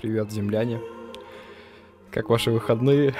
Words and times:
Привет, 0.00 0.30
земляне. 0.30 0.80
Как 2.12 2.28
ваши 2.28 2.52
выходные? 2.52 3.16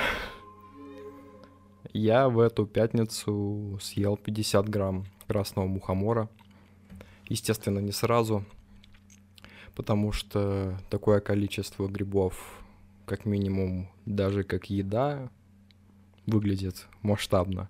Я 1.92 2.28
в 2.28 2.38
эту 2.38 2.66
пятницу 2.66 3.80
съел 3.82 4.16
50 4.16 4.68
грамм 4.68 5.04
красного 5.26 5.66
мухомора. 5.66 6.28
Естественно, 7.28 7.80
не 7.80 7.90
сразу, 7.90 8.44
потому 9.74 10.12
что 10.12 10.78
такое 10.88 11.18
количество 11.18 11.88
грибов, 11.88 12.62
как 13.06 13.24
минимум, 13.24 13.88
даже 14.06 14.44
как 14.44 14.70
еда, 14.70 15.30
выглядит 16.26 16.86
масштабно. 17.02 17.68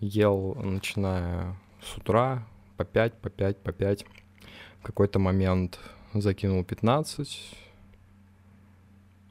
Ел, 0.00 0.54
начиная 0.54 1.56
с 1.82 1.98
утра, 1.98 2.48
по 2.78 2.86
5, 2.86 3.20
по 3.20 3.28
5, 3.28 3.58
по 3.58 3.72
5. 3.72 4.06
В 4.80 4.82
какой-то 4.82 5.18
момент 5.18 5.78
закинул 6.14 6.64
15, 6.64 7.63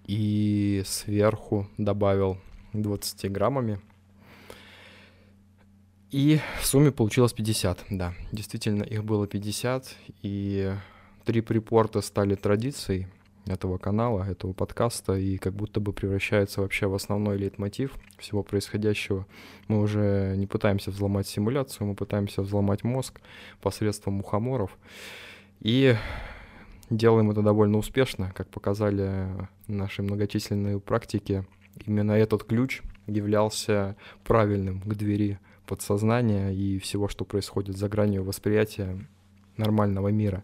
и 0.05 0.83
сверху 0.85 1.67
добавил 1.77 2.37
20 2.73 3.31
граммами. 3.31 3.79
И 6.11 6.39
в 6.61 6.65
сумме 6.65 6.91
получилось 6.91 7.33
50, 7.33 7.85
да. 7.89 8.13
Действительно, 8.31 8.83
их 8.83 9.03
было 9.03 9.25
50, 9.27 9.95
и 10.21 10.73
три 11.25 11.41
припорта 11.41 12.01
стали 12.01 12.35
традицией 12.35 13.07
этого 13.45 13.77
канала, 13.77 14.23
этого 14.23 14.53
подкаста, 14.53 15.13
и 15.13 15.37
как 15.37 15.53
будто 15.53 15.79
бы 15.79 15.91
превращается 15.91 16.61
вообще 16.61 16.87
в 16.87 16.93
основной 16.93 17.37
лейтмотив 17.37 17.95
всего 18.17 18.43
происходящего. 18.43 19.25
Мы 19.67 19.81
уже 19.81 20.35
не 20.37 20.47
пытаемся 20.47 20.91
взломать 20.91 21.27
симуляцию, 21.27 21.87
мы 21.87 21.95
пытаемся 21.95 22.41
взломать 22.41 22.83
мозг 22.83 23.19
посредством 23.61 24.15
мухоморов. 24.15 24.77
И 25.59 25.95
делаем 26.97 27.31
это 27.31 27.41
довольно 27.41 27.77
успешно, 27.77 28.31
как 28.35 28.49
показали 28.49 29.27
наши 29.67 30.01
многочисленные 30.01 30.79
практики. 30.79 31.45
Именно 31.85 32.13
этот 32.13 32.43
ключ 32.43 32.81
являлся 33.07 33.95
правильным 34.23 34.81
к 34.81 34.95
двери 34.95 35.39
подсознания 35.65 36.51
и 36.51 36.79
всего, 36.79 37.07
что 37.07 37.25
происходит 37.25 37.77
за 37.77 37.89
гранью 37.89 38.23
восприятия 38.23 39.05
нормального 39.57 40.09
мира. 40.09 40.43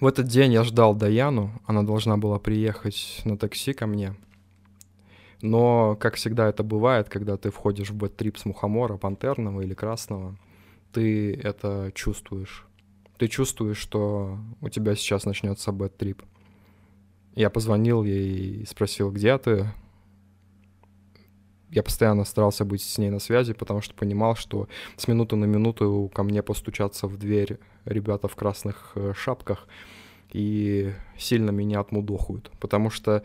В 0.00 0.06
этот 0.06 0.26
день 0.26 0.52
я 0.52 0.64
ждал 0.64 0.94
Даяну, 0.94 1.52
она 1.64 1.82
должна 1.82 2.16
была 2.16 2.38
приехать 2.38 3.22
на 3.24 3.38
такси 3.38 3.72
ко 3.72 3.86
мне. 3.86 4.14
Но, 5.40 5.96
как 5.96 6.14
всегда 6.14 6.48
это 6.48 6.62
бывает, 6.62 7.08
когда 7.08 7.36
ты 7.36 7.50
входишь 7.50 7.90
в 7.90 7.96
бэт-трип 7.96 8.36
с 8.36 8.44
мухомора, 8.44 8.96
пантерного 8.96 9.60
или 9.60 9.74
красного, 9.74 10.36
ты 10.92 11.34
это 11.34 11.90
чувствуешь 11.94 12.66
ты 13.22 13.28
чувствуешь, 13.28 13.76
что 13.76 14.36
у 14.60 14.68
тебя 14.68 14.96
сейчас 14.96 15.26
начнется 15.26 15.70
бэт-трип. 15.70 16.22
Я 17.36 17.50
позвонил 17.50 18.02
ей 18.02 18.62
и 18.62 18.66
спросил, 18.66 19.12
где 19.12 19.38
ты. 19.38 19.68
Я 21.70 21.84
постоянно 21.84 22.24
старался 22.24 22.64
быть 22.64 22.82
с 22.82 22.98
ней 22.98 23.10
на 23.10 23.20
связи, 23.20 23.52
потому 23.52 23.80
что 23.80 23.94
понимал, 23.94 24.34
что 24.34 24.66
с 24.96 25.06
минуты 25.06 25.36
на 25.36 25.44
минуту 25.44 26.10
ко 26.12 26.24
мне 26.24 26.42
постучатся 26.42 27.06
в 27.06 27.16
дверь 27.16 27.60
ребята 27.84 28.26
в 28.26 28.34
красных 28.34 28.90
э, 28.96 29.12
шапках 29.14 29.68
и 30.32 30.92
сильно 31.16 31.50
меня 31.52 31.78
отмудохают. 31.78 32.50
Потому 32.58 32.90
что 32.90 33.22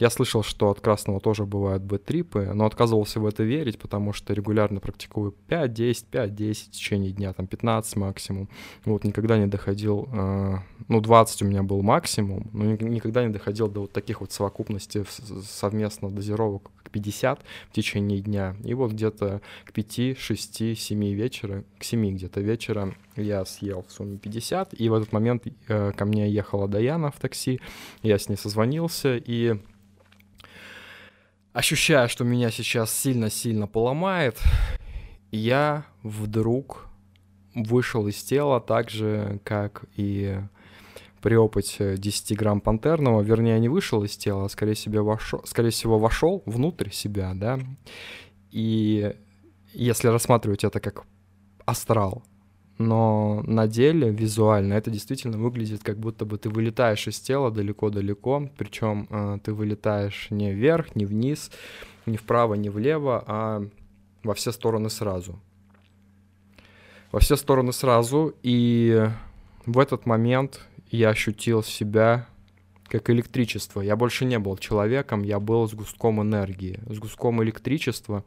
я 0.00 0.08
слышал, 0.08 0.42
что 0.42 0.70
от 0.70 0.80
красного 0.80 1.20
тоже 1.20 1.44
бывают 1.44 1.82
бэт-трипы, 1.82 2.52
но 2.54 2.64
отказывался 2.64 3.20
в 3.20 3.26
это 3.26 3.42
верить, 3.42 3.78
потому 3.78 4.14
что 4.14 4.32
регулярно 4.32 4.80
практикую 4.80 5.34
5-10, 5.48 6.06
5-10 6.10 6.54
в 6.54 6.70
течение 6.70 7.12
дня, 7.12 7.34
там 7.34 7.46
15 7.46 7.96
максимум. 7.96 8.48
Вот, 8.86 9.04
никогда 9.04 9.36
не 9.36 9.46
доходил, 9.46 10.08
э, 10.10 10.56
ну, 10.88 11.00
20 11.02 11.42
у 11.42 11.44
меня 11.44 11.62
был 11.62 11.82
максимум, 11.82 12.48
но 12.54 12.64
никогда 12.64 13.22
не 13.26 13.30
доходил 13.30 13.68
до 13.68 13.82
вот 13.82 13.92
таких 13.92 14.22
вот 14.22 14.32
совокупностей 14.32 15.04
совместно 15.44 16.10
дозировок, 16.10 16.70
как 16.82 16.90
50 16.92 17.42
в 17.68 17.72
течение 17.72 18.20
дня. 18.20 18.56
И 18.64 18.72
вот 18.72 18.92
где-то 18.92 19.42
к 19.66 19.72
5, 19.74 20.18
6, 20.18 20.78
7 20.78 21.04
вечера, 21.12 21.62
к 21.78 21.84
7 21.84 22.14
где-то 22.14 22.40
вечера 22.40 22.94
я 23.16 23.44
съел 23.44 23.84
в 23.86 23.92
сумме 23.92 24.16
50, 24.16 24.80
и 24.80 24.88
в 24.88 24.94
этот 24.94 25.12
момент 25.12 25.44
э, 25.68 25.92
ко 25.92 26.04
мне 26.06 26.30
ехала 26.30 26.68
Даяна 26.68 27.10
в 27.10 27.20
такси, 27.20 27.60
я 28.02 28.18
с 28.18 28.30
ней 28.30 28.36
созвонился, 28.36 29.18
и 29.18 29.60
ощущая, 31.60 32.08
что 32.08 32.24
меня 32.24 32.50
сейчас 32.50 32.90
сильно-сильно 32.90 33.66
поломает, 33.66 34.40
я 35.30 35.84
вдруг 36.02 36.86
вышел 37.54 38.08
из 38.08 38.22
тела 38.22 38.62
так 38.62 38.88
же, 38.88 39.40
как 39.44 39.84
и 39.94 40.40
при 41.20 41.34
опыте 41.34 41.98
10 41.98 42.34
грамм 42.38 42.62
пантерного, 42.62 43.20
вернее, 43.20 43.60
не 43.60 43.68
вышел 43.68 44.02
из 44.04 44.16
тела, 44.16 44.46
а 44.46 44.48
скорее, 44.48 44.74
себе 44.74 45.02
вошел, 45.02 45.42
скорее 45.44 45.68
всего 45.68 45.98
вошел 45.98 46.42
внутрь 46.46 46.88
себя, 46.90 47.32
да, 47.34 47.60
и 48.50 49.14
если 49.74 50.08
рассматривать 50.08 50.64
это 50.64 50.80
как 50.80 51.04
астрал, 51.66 52.24
но 52.80 53.42
на 53.46 53.68
деле 53.68 54.10
визуально 54.10 54.72
это 54.72 54.90
действительно 54.90 55.36
выглядит, 55.36 55.82
как 55.82 55.98
будто 55.98 56.24
бы 56.24 56.38
ты 56.38 56.48
вылетаешь 56.48 57.06
из 57.08 57.20
тела 57.20 57.50
далеко-далеко, 57.50 58.48
причем 58.56 59.06
э, 59.10 59.38
ты 59.44 59.52
вылетаешь 59.52 60.28
не 60.30 60.50
вверх, 60.50 60.96
не 60.96 61.04
вниз, 61.04 61.50
не 62.06 62.16
вправо, 62.16 62.54
не 62.54 62.70
влево, 62.70 63.22
а 63.26 63.68
во 64.22 64.32
все 64.32 64.50
стороны 64.50 64.88
сразу. 64.88 65.38
Во 67.12 67.20
все 67.20 67.36
стороны 67.36 67.74
сразу, 67.74 68.34
и 68.42 69.10
в 69.66 69.78
этот 69.78 70.06
момент 70.06 70.66
я 70.90 71.10
ощутил 71.10 71.62
себя 71.62 72.26
как 72.88 73.10
электричество. 73.10 73.82
Я 73.82 73.94
больше 73.94 74.24
не 74.24 74.38
был 74.38 74.56
человеком, 74.56 75.22
я 75.22 75.38
был 75.38 75.68
сгустком 75.68 76.22
энергии, 76.22 76.80
сгустком 76.86 77.42
электричества, 77.42 78.24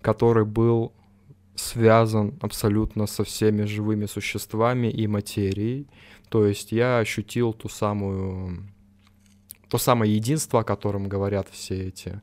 который 0.00 0.44
был 0.44 0.92
связан 1.56 2.34
абсолютно 2.40 3.06
со 3.06 3.24
всеми 3.24 3.64
живыми 3.64 4.06
существами 4.06 4.88
и 4.88 5.06
материей. 5.06 5.88
То 6.28 6.46
есть 6.46 6.72
я 6.72 6.98
ощутил 6.98 7.52
ту 7.52 7.68
самую, 7.68 8.64
то 9.68 9.78
самое 9.78 10.14
единство, 10.14 10.60
о 10.60 10.64
котором 10.64 11.08
говорят 11.08 11.48
все 11.50 11.88
эти 11.88 12.20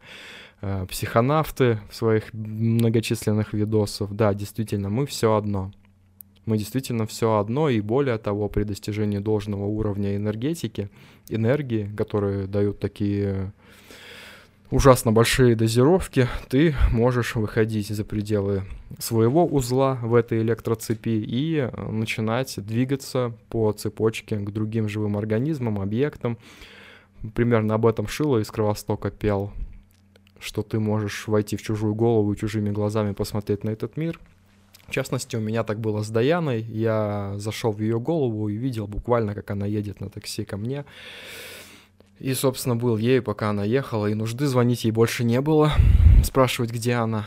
э, 0.62 0.86
психонавты 0.90 1.80
в 1.90 1.96
своих 1.96 2.34
многочисленных 2.34 3.54
видосах. 3.54 4.12
Да, 4.12 4.34
действительно, 4.34 4.90
мы 4.90 5.06
все 5.06 5.36
одно. 5.36 5.72
Мы 6.46 6.58
действительно 6.58 7.08
все 7.08 7.38
одно, 7.38 7.70
и 7.70 7.80
более 7.80 8.18
того, 8.18 8.50
при 8.50 8.64
достижении 8.64 9.20
должного 9.20 9.64
уровня 9.66 10.18
энергетики, 10.18 10.90
энергии, 11.30 11.90
которые 11.96 12.48
дают 12.48 12.80
такие 12.80 13.54
ужасно 14.74 15.12
большие 15.12 15.56
дозировки, 15.56 16.28
ты 16.50 16.76
можешь 16.92 17.36
выходить 17.36 17.90
за 17.90 18.04
пределы 18.04 18.64
своего 18.98 19.46
узла 19.46 20.00
в 20.02 20.16
этой 20.16 20.42
электроцепи 20.42 21.10
и 21.10 21.58
э, 21.58 21.92
начинать 21.92 22.56
двигаться 22.58 23.34
по 23.50 23.72
цепочке 23.72 24.38
к 24.38 24.50
другим 24.50 24.90
живым 24.90 25.16
организмам, 25.16 25.80
объектам. 25.80 26.40
Примерно 27.36 27.76
об 27.76 27.86
этом 27.86 28.08
Шило 28.08 28.40
из 28.40 28.50
Кровостока 28.50 29.12
пел, 29.12 29.52
что 30.40 30.64
ты 30.64 30.80
можешь 30.80 31.28
войти 31.28 31.56
в 31.56 31.62
чужую 31.62 31.94
голову 31.94 32.34
и 32.34 32.38
чужими 32.38 32.72
глазами 32.72 33.14
посмотреть 33.14 33.64
на 33.64 33.70
этот 33.70 33.96
мир. 33.96 34.20
В 34.88 34.92
частности, 34.92 35.36
у 35.36 35.40
меня 35.40 35.64
так 35.64 35.80
было 35.80 36.02
с 36.02 36.10
Даяной. 36.10 36.62
Я 36.62 37.36
зашел 37.38 37.72
в 37.72 37.80
ее 37.80 38.00
голову 38.00 38.50
и 38.50 38.56
видел 38.56 38.88
буквально, 38.88 39.36
как 39.36 39.52
она 39.52 39.68
едет 39.68 40.02
на 40.02 40.10
такси 40.10 40.46
ко 40.46 40.58
мне. 40.58 40.84
И, 42.20 42.34
собственно, 42.34 42.76
был 42.76 42.98
ей, 42.98 43.22
пока 43.22 43.50
она 43.50 43.64
ехала, 43.64 44.08
и 44.08 44.14
нужды 44.14 44.46
звонить 44.48 44.86
ей 44.86 44.92
больше 44.92 45.24
не 45.24 45.42
было, 45.42 45.72
спрашивать, 46.24 46.72
где 46.72 46.94
она. 46.94 47.26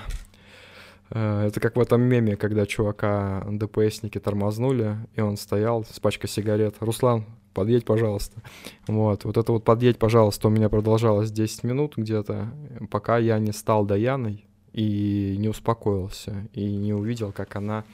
Э, 1.11 1.47
это 1.47 1.61
как 1.61 1.77
в 1.77 1.81
этом 1.81 2.03
меме, 2.03 2.37
когда 2.37 2.67
чувака 2.67 3.47
ДПСники 3.51 4.19
тормознули, 4.19 4.97
и 5.15 5.21
он 5.21 5.37
стоял 5.37 5.85
с 5.85 6.01
пачкой 6.01 6.31
сигарет. 6.31 6.77
«Руслан, 6.81 7.27
подъедь, 7.53 7.85
пожалуйста». 7.85 8.43
Вот, 8.87 9.25
вот 9.25 9.37
это 9.37 9.53
вот 9.53 9.65
«подъедь, 9.65 9.99
пожалуйста» 9.99 10.49
у 10.49 10.51
меня 10.51 10.69
продолжалось 10.69 11.31
10 11.31 11.65
минут 11.65 11.97
где-то, 11.97 12.53
пока 12.91 13.19
я 13.19 13.39
не 13.39 13.53
стал 13.53 13.85
Даяной 13.85 14.45
и 14.73 15.37
не 15.39 15.49
успокоился, 15.49 16.49
и 16.53 16.77
не 16.77 16.93
увидел, 16.93 17.33
как 17.33 17.57
она 17.57 17.85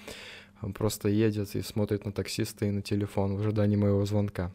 просто 0.74 1.08
едет 1.08 1.54
и 1.54 1.62
смотрит 1.62 2.04
на 2.04 2.12
таксиста 2.12 2.66
и 2.66 2.70
на 2.70 2.82
телефон 2.82 3.36
в 3.36 3.40
ожидании 3.40 3.76
моего 3.76 4.04
звонка. 4.04 4.52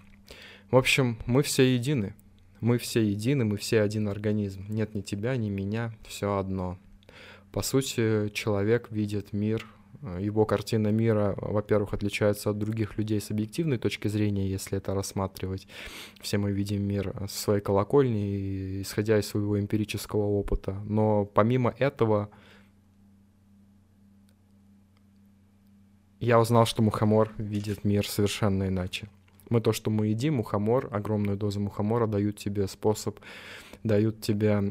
В 0.72 0.76
общем, 0.76 1.18
мы 1.26 1.44
все 1.44 1.74
едины. 1.76 2.14
Мы 2.60 2.78
все 2.78 3.04
едины, 3.04 3.46
мы 3.46 3.58
все 3.58 3.82
один 3.82 4.08
организм. 4.08 4.66
Нет 4.70 4.96
ни 4.96 5.02
тебя, 5.02 5.36
ни 5.38 5.50
меня, 5.50 5.94
все 6.08 6.38
одно. 6.38 6.78
По 7.52 7.62
сути, 7.62 8.30
человек 8.30 8.92
видит 8.92 9.32
мир, 9.32 9.66
э, 10.02 10.20
его 10.22 10.46
картина 10.46 10.90
мира, 10.90 11.36
во-первых, 11.38 11.94
отличается 11.94 12.50
от 12.50 12.58
других 12.58 12.98
людей 12.98 13.22
с 13.22 13.32
объективной 13.32 13.78
точки 13.78 14.08
зрения, 14.08 14.50
если 14.50 14.78
это 14.78 14.94
рассматривать. 14.94 15.68
Все 16.20 16.38
мы 16.38 16.52
видим 16.52 16.82
мир 16.82 17.14
со 17.30 17.40
своей 17.40 17.62
колокольни, 17.62 18.82
исходя 18.82 19.20
из 19.20 19.28
своего 19.28 19.60
эмпирического 19.60 20.26
опыта. 20.26 20.74
Но 20.86 21.26
помимо 21.26 21.74
этого, 21.78 22.30
я 26.20 26.40
узнал, 26.40 26.66
что 26.66 26.82
Мухомор 26.82 27.32
видит 27.38 27.84
мир 27.84 28.08
совершенно 28.08 28.68
иначе. 28.68 29.10
Мы 29.50 29.62
то, 29.62 29.72
что 29.72 29.90
мы 29.90 30.08
едим, 30.08 30.36
мухомор, 30.36 30.90
огромную 30.92 31.38
дозу 31.38 31.60
мухомора 31.60 32.08
дают 32.08 32.38
тебе 32.38 32.68
способ, 32.68 33.20
дают 33.84 34.22
тебе 34.22 34.62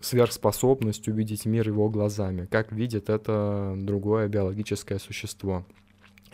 сверхспособность 0.00 1.08
увидеть 1.08 1.46
мир 1.46 1.68
его 1.68 1.88
глазами, 1.88 2.46
как 2.50 2.72
видит 2.72 3.08
это 3.08 3.74
другое 3.76 4.28
биологическое 4.28 4.98
существо. 4.98 5.64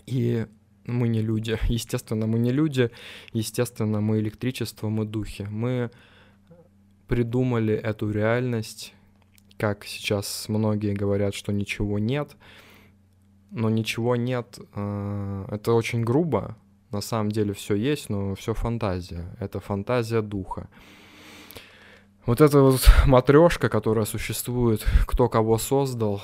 И 0.06 0.46
мы 0.86 1.08
не 1.08 1.22
люди. 1.22 1.58
Естественно, 1.68 2.26
мы 2.26 2.38
не 2.38 2.52
люди. 2.52 2.90
Естественно, 3.32 4.00
мы 4.00 4.18
электричество, 4.18 4.88
мы 4.88 5.04
духи. 5.04 5.46
Мы 5.50 5.90
придумали 7.08 7.74
эту 7.74 8.10
реальность, 8.10 8.94
как 9.58 9.84
сейчас 9.84 10.46
многие 10.48 10.94
говорят, 10.94 11.34
что 11.34 11.52
ничего 11.52 11.98
нет. 11.98 12.36
Но 13.50 13.70
ничего 13.70 14.16
нет, 14.16 14.58
э, 14.74 15.44
это 15.48 15.74
очень 15.74 16.02
грубо. 16.02 16.56
На 16.94 17.00
самом 17.00 17.32
деле 17.32 17.52
все 17.54 17.74
есть, 17.74 18.08
но 18.08 18.36
все 18.36 18.54
фантазия. 18.54 19.36
Это 19.40 19.58
фантазия 19.58 20.22
духа. 20.22 20.68
Вот 22.24 22.40
эта 22.40 22.60
вот 22.60 22.88
матрешка, 23.06 23.68
которая 23.68 24.04
существует, 24.04 24.86
кто 25.04 25.28
кого 25.28 25.58
создал, 25.58 26.22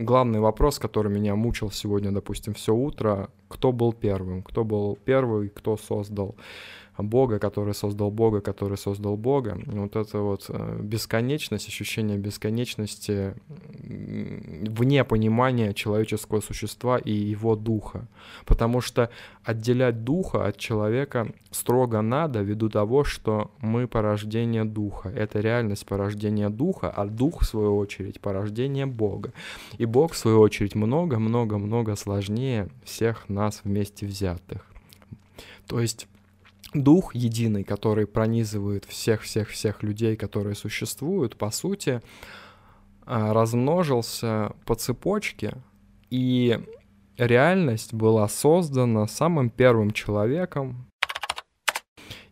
главный 0.00 0.40
вопрос, 0.40 0.80
который 0.80 1.12
меня 1.12 1.36
мучил 1.36 1.70
сегодня, 1.70 2.10
допустим, 2.10 2.54
все 2.54 2.74
утро, 2.74 3.30
кто 3.46 3.70
был 3.70 3.92
первым, 3.92 4.42
кто 4.42 4.64
был 4.64 4.98
первый, 5.04 5.48
кто 5.48 5.76
создал 5.76 6.34
Бога, 6.98 7.38
который 7.38 7.74
создал 7.74 8.10
Бога, 8.10 8.40
который 8.40 8.78
создал 8.78 9.16
Бога. 9.16 9.58
Вот 9.66 9.96
это 9.96 10.18
вот 10.18 10.46
э, 10.48 10.78
бесконечность, 10.82 11.68
ощущение 11.68 12.18
бесконечности 12.18 13.34
вне 13.82 15.04
понимания 15.04 15.74
человеческого 15.74 16.40
существа 16.40 16.98
и 16.98 17.12
его 17.12 17.56
духа. 17.56 18.06
Потому 18.46 18.80
что 18.80 19.10
отделять 19.44 20.04
духа 20.04 20.46
от 20.46 20.56
человека 20.56 21.32
строго 21.50 22.00
надо 22.00 22.40
ввиду 22.40 22.68
того, 22.68 23.04
что 23.04 23.50
мы 23.60 23.86
порождение 23.86 24.64
духа. 24.64 25.10
Это 25.10 25.40
реальность 25.40 25.86
порождения 25.86 26.48
духа, 26.48 26.90
а 26.90 27.06
дух, 27.06 27.42
в 27.42 27.46
свою 27.46 27.76
очередь, 27.76 28.20
порождение 28.20 28.86
Бога. 28.86 29.32
И 29.78 29.84
Бог, 29.84 30.12
в 30.12 30.16
свою 30.16 30.40
очередь, 30.40 30.74
много-много-много 30.74 31.96
сложнее 31.96 32.68
всех 32.84 33.28
нас 33.28 33.60
вместе 33.64 34.06
взятых. 34.06 34.66
То 35.66 35.80
есть 35.80 36.08
дух 36.82 37.14
единый, 37.14 37.64
который 37.64 38.06
пронизывает 38.06 38.84
всех-всех-всех 38.84 39.82
людей, 39.82 40.16
которые 40.16 40.54
существуют, 40.54 41.36
по 41.36 41.50
сути, 41.50 42.00
а, 43.04 43.32
размножился 43.32 44.52
по 44.64 44.74
цепочке, 44.74 45.58
и 46.10 46.60
реальность 47.16 47.94
была 47.94 48.28
создана 48.28 49.06
самым 49.06 49.50
первым 49.50 49.92
человеком, 49.92 50.86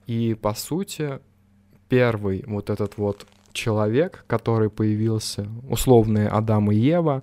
и, 0.07 0.35
по 0.35 0.55
сути, 0.55 1.21
первый 1.89 2.45
вот 2.47 2.71
этот 2.71 2.99
вот 2.99 3.27
человек, 3.53 4.25
который 4.27 4.69
появился, 4.69 5.49
условные 5.69 6.29
Адам 6.29 6.71
и 6.71 6.77
Ева, 6.77 7.23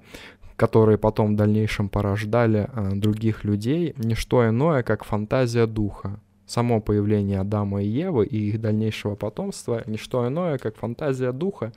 которые 0.55 0.97
потом 0.97 1.33
в 1.33 1.35
дальнейшем 1.35 1.89
порождали 1.89 2.69
э, 2.71 2.91
других 2.95 3.43
людей, 3.43 3.93
не 3.97 4.15
что 4.15 4.47
иное, 4.47 4.83
как 4.83 5.03
фантазия 5.03 5.65
духа 5.65 6.19
само 6.51 6.81
появление 6.81 7.39
Адама 7.39 7.81
и 7.81 7.87
Евы 7.87 8.25
и 8.25 8.49
их 8.49 8.59
дальнейшего 8.59 9.15
потомства— 9.15 9.83
не 9.85 9.97
что 9.97 10.27
иное, 10.27 10.57
как 10.57 10.75
фантазия 10.75 11.31
духа, 11.31 11.71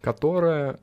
которая 0.00 0.80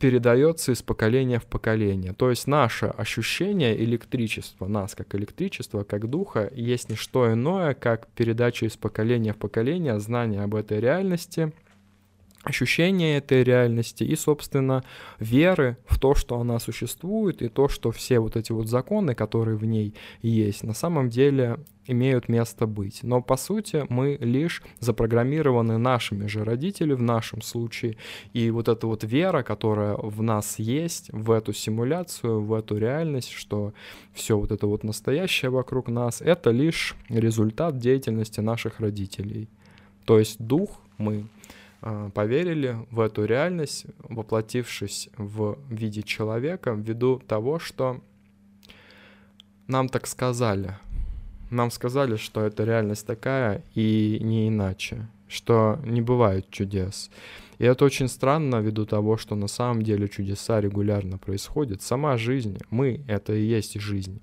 передается 0.00 0.72
из 0.72 0.82
поколения 0.82 1.38
в 1.38 1.44
поколение. 1.44 2.12
То 2.12 2.30
есть 2.30 2.46
наше 2.46 2.86
ощущение 2.86 3.76
электричества, 3.82 4.66
нас 4.66 4.94
как 4.94 5.14
электричество, 5.14 5.84
как 5.84 6.08
духа, 6.08 6.50
есть 6.54 6.88
не 6.88 6.96
что 6.96 7.32
иное, 7.32 7.74
как 7.74 8.08
передача 8.08 8.66
из 8.66 8.76
поколения 8.76 9.32
в 9.32 9.36
поколение 9.36 10.00
знания 10.00 10.42
об 10.42 10.54
этой 10.54 10.80
реальности— 10.80 11.52
ощущение 12.46 13.18
этой 13.18 13.42
реальности 13.42 14.04
и, 14.04 14.16
собственно, 14.16 14.84
веры 15.18 15.76
в 15.86 15.98
то, 15.98 16.14
что 16.14 16.38
она 16.38 16.58
существует, 16.58 17.42
и 17.42 17.48
то, 17.48 17.68
что 17.68 17.90
все 17.90 18.20
вот 18.20 18.36
эти 18.36 18.52
вот 18.52 18.68
законы, 18.68 19.14
которые 19.14 19.56
в 19.56 19.64
ней 19.64 19.94
есть, 20.22 20.62
на 20.62 20.74
самом 20.74 21.08
деле 21.08 21.58
имеют 21.88 22.28
место 22.28 22.66
быть. 22.66 23.00
Но, 23.02 23.20
по 23.20 23.36
сути, 23.36 23.84
мы 23.88 24.16
лишь 24.20 24.62
запрограммированы 24.80 25.78
нашими 25.78 26.26
же 26.26 26.44
родителями 26.44 26.94
в 26.94 27.02
нашем 27.02 27.42
случае, 27.42 27.96
и 28.32 28.50
вот 28.50 28.68
эта 28.68 28.86
вот 28.86 29.04
вера, 29.04 29.42
которая 29.42 29.96
в 29.96 30.22
нас 30.22 30.58
есть, 30.58 31.10
в 31.12 31.30
эту 31.32 31.52
симуляцию, 31.52 32.42
в 32.42 32.54
эту 32.54 32.76
реальность, 32.78 33.30
что 33.30 33.72
все 34.12 34.38
вот 34.38 34.52
это 34.52 34.66
вот 34.66 34.84
настоящее 34.84 35.50
вокруг 35.50 35.88
нас, 35.88 36.20
это 36.20 36.50
лишь 36.50 36.94
результат 37.08 37.78
деятельности 37.78 38.40
наших 38.40 38.80
родителей. 38.80 39.48
То 40.04 40.18
есть 40.20 40.38
дух 40.38 40.80
мы 40.98 41.26
поверили 42.14 42.76
в 42.90 43.00
эту 43.00 43.24
реальность, 43.24 43.86
воплотившись 43.98 45.08
в 45.16 45.58
виде 45.70 46.02
человека, 46.02 46.72
ввиду 46.72 47.20
того, 47.26 47.58
что 47.58 48.00
нам 49.66 49.88
так 49.88 50.06
сказали. 50.06 50.78
Нам 51.50 51.70
сказали, 51.70 52.16
что 52.16 52.42
эта 52.42 52.64
реальность 52.64 53.06
такая 53.06 53.62
и 53.74 54.18
не 54.20 54.48
иначе, 54.48 55.08
что 55.28 55.78
не 55.84 56.00
бывает 56.00 56.50
чудес. 56.50 57.10
И 57.58 57.64
это 57.64 57.84
очень 57.84 58.08
странно 58.08 58.56
ввиду 58.56 58.84
того, 58.84 59.16
что 59.16 59.34
на 59.34 59.46
самом 59.46 59.82
деле 59.82 60.08
чудеса 60.08 60.60
регулярно 60.60 61.18
происходят. 61.18 61.82
Сама 61.82 62.16
жизнь, 62.16 62.58
мы— 62.70 63.02
это 63.08 63.32
и 63.32 63.44
есть 63.44 63.80
жизнь. 63.80 64.20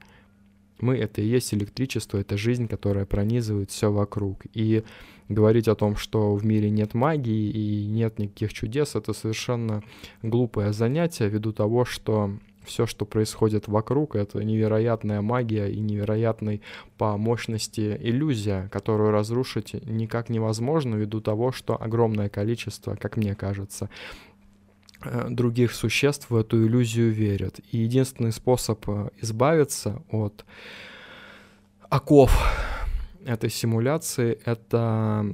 Мы— 0.80 0.98
это 0.98 1.21
и 1.21 1.25
есть 1.25 1.54
электричество, 1.54 2.18
это 2.18 2.38
жизнь, 2.38 2.68
которая 2.68 3.06
пронизывает 3.06 3.71
все 3.71 3.92
вокруг. 3.92 4.44
И 4.54 4.83
говорить 5.29 5.67
о 5.67 5.75
том, 5.75 5.95
что 5.95 6.35
в 6.35 6.45
мире 6.45 6.69
нет 6.69 6.93
магии 6.93 7.49
и 7.49 7.85
нет 7.85 8.19
никаких 8.19 8.53
чудес, 8.53 8.95
это 8.95 9.13
совершенно 9.13 9.83
глупое 10.21 10.73
занятие 10.73 11.29
ввиду 11.29 11.53
того, 11.53 11.85
что 11.85 12.31
все, 12.63 12.85
что 12.85 13.05
происходит 13.05 13.67
вокруг, 13.67 14.15
это 14.15 14.43
невероятная 14.43 15.21
магия 15.21 15.67
и 15.67 15.79
невероятной 15.79 16.61
по 16.97 17.17
мощности 17.17 17.97
иллюзия, 17.99 18.69
которую 18.71 19.11
разрушить 19.11 19.73
никак 19.85 20.29
невозможно 20.29 20.95
ввиду 20.95 21.21
того, 21.21 21.51
что 21.51 21.81
огромное 21.81 22.29
количество, 22.29 22.95
как 22.95 23.17
мне 23.17 23.35
кажется, 23.35 23.89
э, 25.03 25.27
других 25.29 25.73
существ 25.73 26.29
в 26.29 26.35
эту 26.35 26.65
иллюзию 26.65 27.11
верят. 27.11 27.59
И 27.71 27.79
единственный 27.79 28.31
способ 28.31 28.87
э, 28.87 29.09
избавиться 29.21 30.01
от 30.09 30.45
оков 31.89 32.31
этой 33.25 33.49
симуляции— 33.49 34.39
это 34.45 35.25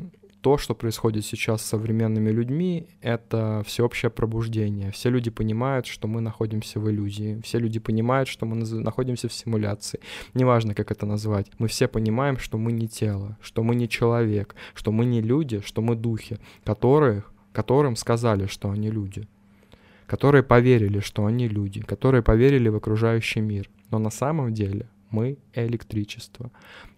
то, 0.42 0.58
что 0.58 0.74
происходит 0.74 1.26
сейчас 1.26 1.62
с 1.62 1.66
современными 1.66 2.30
людьми, 2.30 2.88
это 3.02 3.62
всеобщее 3.66 4.10
пробуждение. 4.10 4.92
Все 4.92 5.10
люди 5.10 5.30
понимают, 5.30 5.86
что 5.86 6.08
мы 6.08 6.22
находимся 6.22 6.80
в 6.80 6.90
иллюзии. 6.90 7.42
Все 7.44 7.60
люди 7.60 7.80
понимают, 7.80 8.30
что 8.30 8.46
мы 8.46 8.56
находимся 8.56 9.28
в 9.28 9.34
симуляции. 9.34 10.00
Неважно, 10.34 10.74
как 10.74 10.92
это 10.92 11.06
назвать. 11.06 11.52
Мы 11.60 11.68
все 11.68 11.88
понимаем, 11.88 12.38
что 12.38 12.58
мы 12.58 12.72
не 12.72 12.88
тело, 12.88 13.38
что 13.42 13.64
мы 13.64 13.76
не 13.76 13.90
человек, 13.90 14.56
что 14.74 14.92
мы 14.92 15.06
не 15.06 15.22
люди, 15.22 15.62
что 15.62 15.82
мы 15.82 15.96
духи, 15.96 16.38
которых, 16.64 17.34
которым 17.52 17.96
сказали, 17.96 18.46
что 18.46 18.70
они 18.72 18.90
люди. 18.90 19.28
Которые 20.08 20.44
поверили, 20.44 21.02
что 21.02 21.26
они 21.26 21.48
люди, 21.48 21.82
которые 21.82 22.24
поверили 22.24 22.70
в 22.70 22.76
окружающий 22.76 23.42
мир. 23.42 23.70
Но 23.92 24.00
на 24.00 24.10
самом 24.10 24.54
деле 24.54 24.88
мы 25.10 25.38
электричество. 25.54 26.52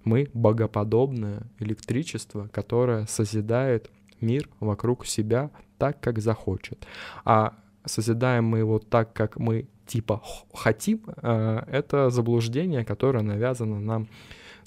Мы 0.04 0.30
богоподобное 0.34 1.44
электричество, 1.60 2.48
которое 2.52 3.06
созидает 3.06 3.90
мир 4.20 4.50
вокруг 4.60 5.06
себя 5.06 5.52
так, 5.78 6.00
как 6.00 6.20
захочет. 6.20 6.86
А 7.26 7.54
созидаем 7.86 8.46
мы 8.46 8.60
его 8.60 8.80
так, 8.80 9.14
как 9.14 9.38
мы 9.38 9.68
типа 9.88 10.22
хотим, 10.54 11.02
э, 11.22 11.64
это 11.68 12.10
заблуждение, 12.10 12.86
которое 12.86 13.24
навязано 13.24 13.80
нам 13.80 14.08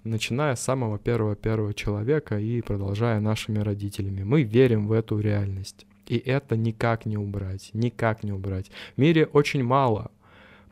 начиная 0.04 0.54
с 0.54 0.60
самого 0.60 0.98
первого-первого 0.98 1.72
человека 1.72 2.38
и 2.38 2.60
продолжая 2.60 3.20
нашими 3.20 3.58
родителями. 3.60 4.22
Мы 4.22 4.42
верим 4.42 4.86
в 4.86 4.92
эту 4.92 5.18
реальность. 5.18 5.86
И 6.06 6.18
это 6.18 6.56
никак 6.56 7.06
не 7.06 7.16
убрать, 7.16 7.70
никак 7.72 8.22
не 8.24 8.32
убрать. 8.32 8.70
В 8.96 9.00
мире 9.00 9.24
очень 9.24 9.64
мало 9.64 10.10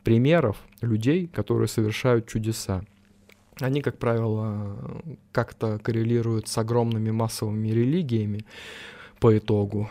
примеров 0.03 0.57
людей, 0.81 1.27
которые 1.27 1.67
совершают 1.67 2.27
чудеса. 2.27 2.83
Они, 3.59 3.81
как 3.81 3.97
правило, 3.97 4.77
как-то 5.31 5.79
коррелируют 5.79 6.47
с 6.47 6.57
огромными 6.57 7.11
массовыми 7.11 7.69
религиями 7.69 8.45
по 9.19 9.37
итогу. 9.37 9.89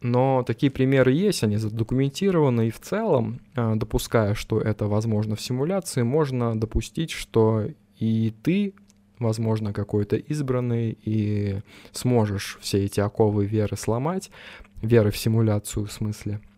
Но 0.00 0.42
такие 0.46 0.70
примеры 0.70 1.12
есть, 1.12 1.42
они 1.42 1.56
задокументированы, 1.56 2.68
и 2.68 2.70
в 2.70 2.78
целом, 2.78 3.40
а, 3.54 3.74
допуская, 3.74 4.34
что 4.34 4.60
это 4.60 4.86
возможно 4.86 5.34
в 5.34 5.40
симуляции, 5.40 6.02
можно 6.02 6.54
допустить, 6.60 7.10
что 7.10 7.68
и 7.98 8.34
ты, 8.42 8.74
возможно, 9.18 9.72
какой-то 9.72 10.16
избранный, 10.16 10.98
и 11.02 11.62
сможешь 11.92 12.58
все 12.60 12.84
эти 12.84 13.00
оковы 13.00 13.46
веры 13.46 13.78
сломать, 13.78 14.30
веры 14.82 15.10
в 15.10 15.16
симуляцию 15.16 15.86
в 15.86 15.92
смысле– 15.92 16.40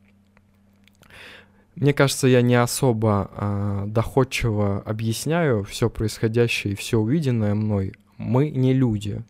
мне 1.77 1.93
кажется, 1.93 2.27
я 2.27 2.41
не 2.41 2.55
особо 2.55 3.31
э, 3.35 3.85
доходчиво 3.89 4.81
объясняю 4.81 5.63
все 5.65 5.91
происходящее 5.91 6.73
и 6.73 6.77
все 6.77 6.99
увиденное 6.99 7.55
мной. 7.55 7.93
Мы 8.17 8.49
не 8.51 8.73
люди. 8.73 9.23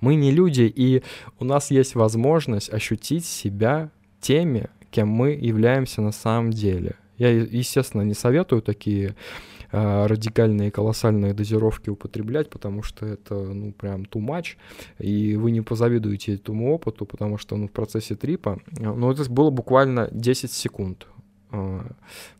Мы 0.00 0.14
не 0.14 0.30
люди, 0.30 0.70
и 0.74 1.02
у 1.38 1.44
нас 1.46 1.70
есть 1.70 1.94
возможность 1.94 2.70
ощутить 2.72 3.24
себя 3.24 3.90
теми, 4.20 4.68
кем 4.90 5.08
мы 5.08 5.30
являемся 5.30 6.02
на 6.02 6.12
самом 6.12 6.50
деле. 6.50 6.96
Я, 7.16 7.30
естественно, 7.30 8.02
не 8.02 8.12
советую 8.12 8.60
такие 8.60 9.16
э, 9.72 10.06
радикальные 10.06 10.70
колоссальные 10.70 11.32
дозировки 11.32 11.88
употреблять, 11.88 12.50
потому 12.50 12.82
что 12.82 13.06
это, 13.06 13.34
ну, 13.34 13.72
прям 13.72 14.02
too 14.02 14.20
much, 14.20 14.56
и 14.98 15.34
вы 15.36 15.50
не 15.50 15.62
позавидуете 15.62 16.34
этому 16.34 16.74
опыту, 16.74 17.06
потому 17.06 17.38
что, 17.38 17.56
ну, 17.56 17.68
в 17.68 17.72
процессе 17.72 18.16
трипа, 18.16 18.60
ну, 18.78 19.10
это 19.10 19.30
было 19.30 19.48
буквально 19.48 20.10
10 20.12 20.52
секунд. 20.52 21.06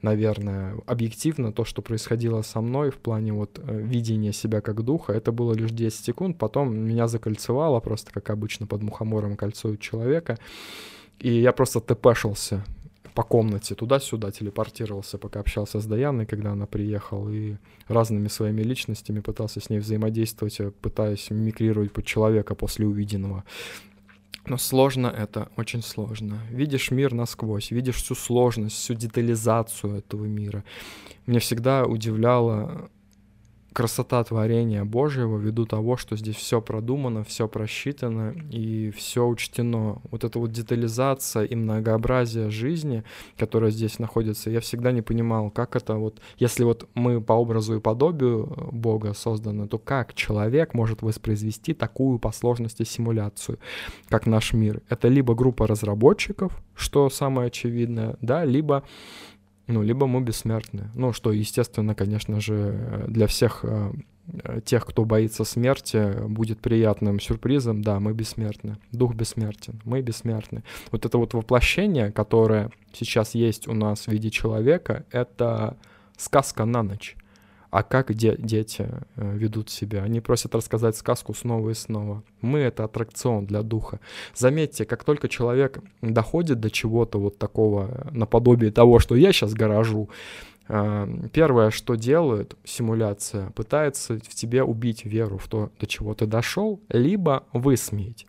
Наверное, 0.02 0.76
объективно 0.86 1.52
то, 1.52 1.64
что 1.64 1.80
происходило 1.80 2.42
со 2.42 2.60
мной 2.60 2.90
в 2.90 2.96
плане 2.96 3.32
вот 3.32 3.60
э, 3.62 3.80
видения 3.80 4.32
себя 4.32 4.60
как 4.60 4.82
духа, 4.82 5.12
это 5.12 5.32
было 5.32 5.52
лишь 5.52 5.70
10 5.70 6.04
секунд, 6.04 6.38
потом 6.38 6.76
меня 6.76 7.06
закольцевало, 7.06 7.80
просто 7.80 8.12
как 8.12 8.30
обычно 8.30 8.66
под 8.66 8.82
мухомором 8.82 9.36
кольцуют 9.36 9.80
человека, 9.80 10.38
и 11.20 11.30
я 11.30 11.52
просто 11.52 11.80
тпшился 11.80 12.64
по 13.14 13.22
комнате 13.22 13.74
туда-сюда, 13.74 14.30
телепортировался, 14.30 15.16
пока 15.18 15.40
общался 15.40 15.80
с 15.80 15.86
Даяной, 15.86 16.26
когда 16.26 16.52
она 16.52 16.66
приехала, 16.66 17.30
и 17.30 17.56
разными 17.88 18.28
своими 18.28 18.62
личностями 18.62 19.20
пытался 19.20 19.60
с 19.60 19.70
ней 19.70 19.78
взаимодействовать, 19.78 20.60
э, 20.60 20.70
пытаясь 20.70 21.30
мимикрировать 21.30 21.92
под 21.92 22.04
человека 22.04 22.54
после 22.54 22.86
увиденного. 22.86 23.44
Но 24.46 24.58
сложно 24.58 25.08
это, 25.08 25.48
очень 25.56 25.82
сложно. 25.82 26.38
Видишь 26.50 26.90
мир 26.90 27.12
насквозь, 27.12 27.70
видишь 27.70 27.96
всю 27.96 28.14
сложность, 28.14 28.76
всю 28.76 28.94
детализацию 28.94 29.96
этого 29.96 30.24
мира. 30.24 30.64
Мне 31.26 31.40
всегда 31.40 31.84
удивляло 31.84 32.88
красота 33.76 34.24
творения 34.24 34.84
Божьего 34.84 35.36
ввиду 35.36 35.66
того, 35.66 35.98
что 35.98 36.16
здесь 36.16 36.36
все 36.36 36.62
продумано, 36.62 37.24
все 37.24 37.46
просчитано 37.46 38.34
и 38.50 38.90
все 38.96 39.26
учтено. 39.26 40.00
Вот 40.10 40.24
эта 40.24 40.38
вот 40.38 40.50
детализация 40.50 41.44
и 41.44 41.54
многообразие 41.54 42.48
жизни, 42.48 43.04
которая 43.36 43.70
здесь 43.70 43.98
находится, 43.98 44.48
я 44.48 44.60
всегда 44.60 44.92
не 44.92 45.02
понимал, 45.02 45.50
как 45.50 45.76
это 45.76 45.96
вот, 45.96 46.22
если 46.38 46.64
вот 46.64 46.88
мы 46.94 47.20
по 47.20 47.34
образу 47.34 47.76
и 47.76 47.80
подобию 47.80 48.70
Бога 48.72 49.12
созданы, 49.12 49.68
то 49.68 49.76
как 49.76 50.14
человек 50.14 50.72
может 50.72 51.02
воспроизвести 51.02 51.74
такую 51.74 52.18
по 52.18 52.32
сложности 52.32 52.82
симуляцию, 52.82 53.58
как 54.08 54.24
наш 54.24 54.54
мир? 54.54 54.80
Это 54.88 55.08
либо 55.08 55.34
группа 55.34 55.66
разработчиков, 55.66 56.62
что 56.74 57.10
самое 57.10 57.48
очевидное, 57.48 58.16
да, 58.22 58.42
либо 58.46 58.84
ну, 59.66 59.82
либо 59.82 60.06
мы 60.06 60.20
бессмертны. 60.20 60.90
Ну, 60.94 61.12
что, 61.12 61.32
естественно, 61.32 61.94
конечно 61.94 62.40
же, 62.40 63.04
для 63.08 63.26
всех 63.26 63.64
э, 63.64 63.92
тех, 64.64 64.86
кто 64.86 65.04
боится 65.04 65.44
смерти, 65.44 66.26
будет 66.28 66.60
приятным 66.60 67.20
сюрпризом. 67.20 67.82
Да, 67.82 67.98
мы 68.00 68.12
бессмертны. 68.12 68.76
Дух 68.92 69.14
бессмертен. 69.14 69.80
Мы 69.84 70.02
бессмертны. 70.02 70.62
Вот 70.92 71.04
это 71.04 71.18
вот 71.18 71.34
воплощение, 71.34 72.12
которое 72.12 72.70
сейчас 72.92 73.34
есть 73.34 73.68
у 73.68 73.74
нас 73.74 74.06
в 74.06 74.08
виде 74.08 74.30
человека, 74.30 75.04
это 75.10 75.76
сказка 76.16 76.64
на 76.64 76.82
ночь 76.82 77.16
а 77.76 77.82
как 77.82 78.14
де- 78.14 78.36
дети 78.38 78.88
э, 79.16 79.36
ведут 79.36 79.68
себя. 79.68 80.02
Они 80.02 80.20
просят 80.20 80.54
рассказать 80.54 80.96
сказку 80.96 81.34
снова 81.34 81.68
и 81.68 81.74
снова. 81.74 82.22
Мы— 82.40 82.58
это 82.60 82.84
аттракцион 82.84 83.44
для 83.44 83.60
духа. 83.60 84.00
Заметьте, 84.34 84.86
как 84.86 85.04
только 85.04 85.28
человек 85.28 85.80
доходит 86.00 86.58
до 86.58 86.70
чего-то 86.70 87.18
вот 87.18 87.36
такого, 87.38 87.90
э, 87.90 88.08
наподобие 88.12 88.70
того, 88.70 88.98
что 88.98 89.14
я 89.14 89.30
сейчас 89.30 89.52
гаражу, 89.52 90.08
э, 90.68 91.28
первое, 91.34 91.70
что 91.70 91.96
делает 91.96 92.56
симуляция, 92.64 93.50
пытается 93.50 94.14
в 94.20 94.34
тебе 94.34 94.62
убить 94.62 95.04
веру 95.04 95.36
в 95.36 95.46
то, 95.46 95.70
до 95.78 95.86
чего 95.86 96.14
ты 96.14 96.24
дошел, 96.24 96.80
либо 96.88 97.44
высмеять. 97.52 98.26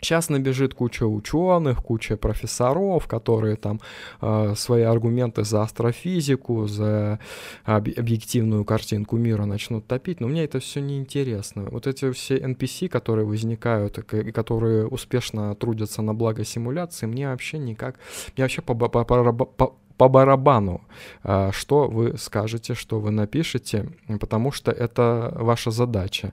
Сейчас 0.00 0.28
набежит 0.28 0.74
куча 0.74 1.04
ученых, 1.04 1.82
куча 1.82 2.16
профессоров, 2.16 3.06
которые 3.06 3.56
там 3.56 3.80
э, 4.20 4.54
свои 4.56 4.82
аргументы 4.82 5.42
за 5.44 5.62
астрофизику, 5.62 6.66
за 6.66 7.18
об- 7.64 7.88
объективную 7.96 8.64
картинку 8.64 9.16
мира 9.16 9.46
начнут 9.46 9.86
топить, 9.86 10.20
но 10.20 10.28
мне 10.28 10.44
это 10.44 10.60
все 10.60 10.80
неинтересно. 10.80 11.68
Вот 11.70 11.86
эти 11.86 12.12
все 12.12 12.36
NPC, 12.36 12.88
которые 12.88 13.24
возникают 13.24 13.98
и 13.98 14.32
которые 14.32 14.86
успешно 14.86 15.54
трудятся 15.54 16.02
на 16.02 16.14
благо 16.14 16.44
симуляции, 16.44 17.06
мне 17.06 17.28
вообще 17.28 17.58
никак, 17.58 17.98
мне 18.36 18.44
вообще 18.44 18.62
по, 18.62 18.74
по, 18.74 18.88
по, 18.88 19.32
по 19.32 19.76
по 19.96 20.08
барабану, 20.08 20.82
а, 21.22 21.50
что 21.52 21.88
вы 21.88 22.18
скажете, 22.18 22.74
что 22.74 23.00
вы 23.00 23.10
напишете, 23.10 23.88
потому 24.20 24.52
что 24.52 24.70
это 24.70 25.32
ваша 25.34 25.70
задача. 25.70 26.32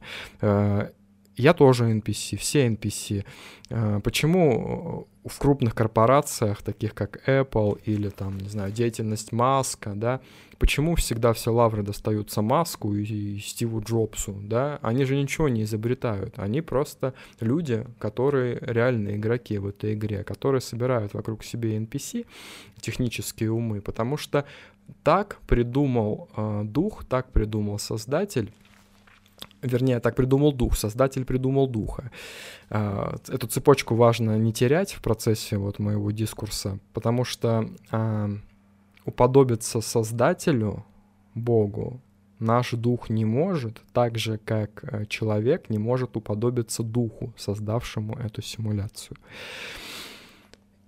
Э, 1.38 1.42
я 1.42 1.54
тоже 1.54 1.86
NPC, 1.86 2.38
все 2.38 2.68
NPC. 2.68 3.26
Э, 3.70 4.00
почему 4.04 5.08
в 5.26 5.40
крупных 5.40 5.74
корпорациях, 5.74 6.62
таких 6.62 6.94
как 6.94 7.28
Apple 7.28 7.80
или 7.86 8.10
там, 8.10 8.38
не 8.38 8.50
знаю, 8.50 8.72
деятельность 8.72 9.32
Маска, 9.32 9.94
да, 9.96 10.20
почему 10.60 10.96
всегда 10.96 11.32
все 11.34 11.52
лавры 11.52 11.82
достаются 11.82 12.42
Маску 12.42 12.94
и 12.94 13.40
Стиву 13.40 13.82
Джобсу, 13.82 14.34
да? 14.44 14.80
Они 14.82 15.06
же 15.06 15.16
ничего 15.16 15.48
не 15.50 15.64
изобретают, 15.64 16.38
они 16.38 16.62
просто 16.62 17.14
люди, 17.40 17.86
которые 18.00 18.60
реальные 18.62 19.16
игроки 19.16 19.58
в 19.58 19.68
этой 19.68 19.94
игре, 19.94 20.24
которые 20.24 20.62
собирают 20.62 21.14
вокруг 21.14 21.44
себя 21.44 21.78
NPC, 21.78 22.26
технические 22.82 23.52
умы, 23.52 23.82
потому 23.82 24.18
что 24.18 24.46
так 25.04 25.40
придумал 25.48 26.30
э, 26.36 26.64
дух, 26.66 27.06
так 27.06 27.32
придумал 27.32 27.80
создатель, 27.80 28.52
вернее, 29.62 30.00
так 30.00 30.16
придумал 30.16 30.54
дух, 30.54 30.76
создатель 30.76 31.26
придумал 31.26 31.68
духа. 31.68 32.12
А, 32.70 33.16
эту 33.28 33.48
цепочку 33.48 33.96
важно 33.96 34.38
не 34.38 34.54
терять 34.54 34.94
в 34.94 35.02
процессе 35.02 35.58
вот 35.58 35.80
моего 35.80 36.12
дискурса, 36.12 36.80
потому 36.94 37.24
что 37.24 37.70
а, 37.92 38.30
уподобиться 39.06 39.82
создателю, 39.82 40.86
Богу, 41.36 42.00
наш 42.40 42.72
дух 42.72 43.10
не 43.10 43.26
может, 43.26 43.82
так 43.94 44.18
же, 44.18 44.38
как 44.38 44.84
э, 44.84 45.06
человек 45.08 45.70
не 45.70 45.80
может 45.80 46.16
уподобиться 46.16 46.84
духу, 46.84 47.34
создавшему 47.38 48.16
эту 48.16 48.42
симуляцию. 48.42 49.18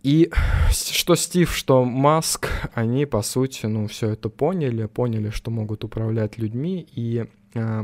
И 0.03 0.31
что 0.69 1.15
Стив, 1.15 1.51
что 1.51 1.83
Маск, 1.83 2.47
они, 2.75 3.07
по 3.07 3.23
сути, 3.23 3.65
ну, 3.65 3.87
все 3.87 4.09
это 4.09 4.29
поняли, 4.29 4.85
поняли, 4.85 5.31
что 5.31 5.49
могут 5.49 5.83
управлять 5.83 6.37
людьми, 6.37 6.87
и 6.91 7.25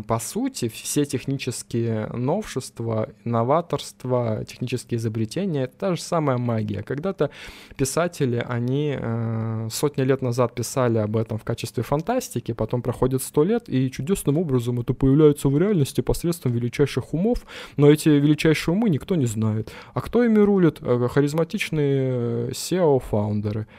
по 0.07 0.19
сути, 0.19 0.67
все 0.67 1.05
технические 1.05 2.07
новшества, 2.07 3.09
новаторство, 3.23 4.43
технические 4.45 4.97
изобретения— 4.97 5.63
это 5.63 5.77
та 5.77 5.95
же 5.95 6.01
самая 6.01 6.37
магия. 6.37 6.83
Когда-то 6.83 7.29
писатели, 7.77 8.45
они 8.45 8.97
э, 8.99 9.69
сотни 9.71 10.01
лет 10.01 10.21
назад 10.21 10.53
писали 10.55 10.97
об 10.97 11.15
этом 11.15 11.37
в 11.37 11.45
качестве 11.45 11.83
фантастики, 11.83 12.51
потом 12.51 12.81
проходит 12.81 13.23
сто 13.23 13.45
лет, 13.45 13.69
и 13.69 13.89
чудесным 13.89 14.37
образом 14.37 14.81
это 14.81 14.93
появляется 14.93 15.47
в 15.47 15.57
реальности 15.57 16.01
посредством 16.01 16.51
величайших 16.51 17.13
умов, 17.13 17.45
но 17.77 17.89
эти 17.89 18.09
величайшие 18.09 18.75
умы 18.75 18.89
никто 18.89 19.15
не 19.15 19.25
знает. 19.25 19.71
А 19.93 20.01
кто 20.01 20.23
ими 20.23 20.39
рулит? 20.39 20.79
Э, 20.81 21.07
харизматичные 21.09 22.49
SEO-фаундеры— 22.49 23.67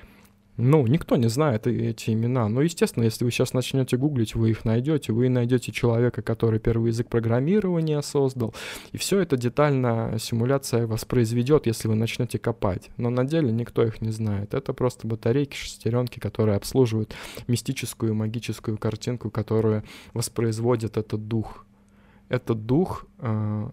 ну, 0.59 0.87
никто 0.87 1.17
не 1.17 1.29
знает 1.29 1.67
эти 1.67 2.11
имена. 2.11 2.47
Но, 2.49 2.61
естественно, 2.61 3.05
если 3.05 3.25
вы 3.25 3.31
сейчас 3.31 3.55
начнете 3.55 3.97
гуглить, 3.97 4.35
вы 4.35 4.51
их 4.51 4.67
найдете. 4.67 5.13
Вы 5.13 5.31
найдете 5.31 5.73
человека, 5.73 6.21
который 6.21 6.61
первый 6.61 6.89
язык 6.89 7.09
программирования 7.09 8.03
создал. 8.03 8.55
И 8.93 8.99
все 8.99 9.21
это 9.21 9.39
детально 9.39 10.17
симуляция 10.19 10.87
воспроизведет, 10.87 11.67
если 11.67 11.89
вы 11.89 11.95
начнете 11.95 12.39
копать. 12.39 12.91
Но 12.99 13.09
на 13.09 13.25
деле 13.25 13.51
никто 13.51 13.83
их 13.83 14.03
не 14.03 14.11
знает. 14.11 14.53
Это 14.53 14.75
просто 14.75 15.07
батарейки, 15.07 15.57
шестеренки, 15.57 16.19
которые 16.19 16.57
обслуживают 16.57 17.15
мистическую, 17.47 18.15
магическую 18.15 18.77
картинку, 18.77 19.31
которую 19.31 19.85
воспроизводит 20.13 20.99
этот 20.99 21.29
дух. 21.29 21.65
Этот 22.29 22.67
дух 22.67 23.07
э, 23.21 23.71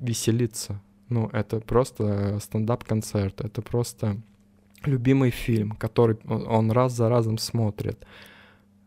веселится. 0.00 0.82
Ну, 1.08 1.28
это 1.32 1.60
просто 1.60 2.38
стендап-концерт. 2.40 3.40
Это 3.40 3.62
просто 3.62 4.20
любимый 4.86 5.30
фильм, 5.30 5.72
который 5.72 6.16
он 6.26 6.70
раз 6.70 6.92
за 6.92 7.08
разом 7.08 7.38
смотрит. 7.38 8.04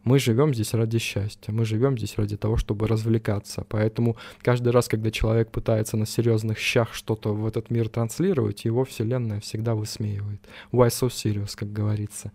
Мы 0.03 0.19
живем 0.19 0.53
здесь 0.53 0.75
ради 0.75 0.99
счастья, 0.99 1.51
мы 1.51 1.65
живем 1.65 1.97
здесь 1.97 2.15
ради 2.17 2.37
того, 2.37 2.57
чтобы 2.57 2.87
развлекаться. 2.87 3.65
Поэтому 3.67 4.17
каждый 4.43 4.69
раз, 4.71 4.87
когда 4.87 5.09
человек 5.09 5.49
пытается 5.49 5.97
на 5.97 6.05
серьезных 6.05 6.59
щах 6.59 6.93
что-то 6.93 7.33
в 7.33 7.47
этот 7.47 7.71
мир 7.71 7.89
транслировать, 7.89 8.65
его 8.65 8.85
вселенная 8.85 9.39
всегда 9.39 9.73
высмеивает. 9.73 10.41
Why 10.71 10.89
so 10.89 11.07
serious, 11.07 11.55
как 11.55 11.73
говорится. 11.73 12.31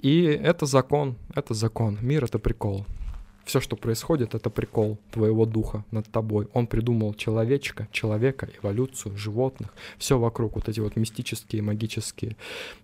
И 0.00 0.22
это 0.24 0.66
закон, 0.66 1.16
это 1.34 1.54
закон. 1.54 1.98
Мир— 2.02 2.24
это 2.26 2.38
прикол. 2.38 2.84
Все, 3.48 3.60
что 3.60 3.76
происходит, 3.76 4.34
это 4.34 4.50
прикол 4.50 4.98
твоего 5.10 5.46
духа 5.46 5.82
над 5.90 6.06
тобой. 6.12 6.48
Он 6.52 6.66
придумал 6.66 7.14
человечка, 7.14 7.88
человека, 7.92 8.46
эволюцию, 8.60 9.16
животных. 9.16 9.72
Все 9.96 10.18
вокруг, 10.18 10.56
вот 10.56 10.68
эти 10.68 10.80
вот 10.80 10.96
мистические, 10.96 11.62
магические 11.62 12.36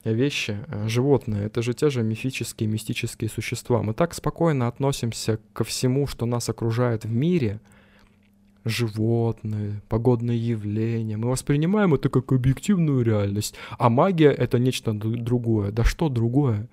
вещи. 0.04 0.56
Э, 0.68 0.88
животные— 0.88 1.44
это 1.47 1.61
же 1.61 1.75
те 1.75 1.90
же 1.90 2.02
мифические, 2.02 2.66
мистические 2.66 3.28
существа. 3.28 3.83
Мы 3.83 3.92
так 3.92 4.14
спокойно 4.14 4.66
относимся 4.66 5.38
ко 5.52 5.64
всему, 5.64 6.06
что 6.06 6.25
нас 6.25 6.49
окружает 6.49 7.04
в 7.04 7.12
мире— 7.12 7.61
животные, 8.64 9.83
погодные 9.90 10.38
явления. 10.38 11.18
Мы 11.18 11.28
воспринимаем 11.28 11.92
это 11.92 12.09
как 12.09 12.33
объективную 12.33 13.04
реальность. 13.04 13.54
А 13.78 13.90
магия— 13.90 14.30
это 14.38 14.59
нечто 14.59 14.94
другое. 14.94 15.73
Да 15.73 15.85
что 15.85 16.09
другое? 16.09 16.68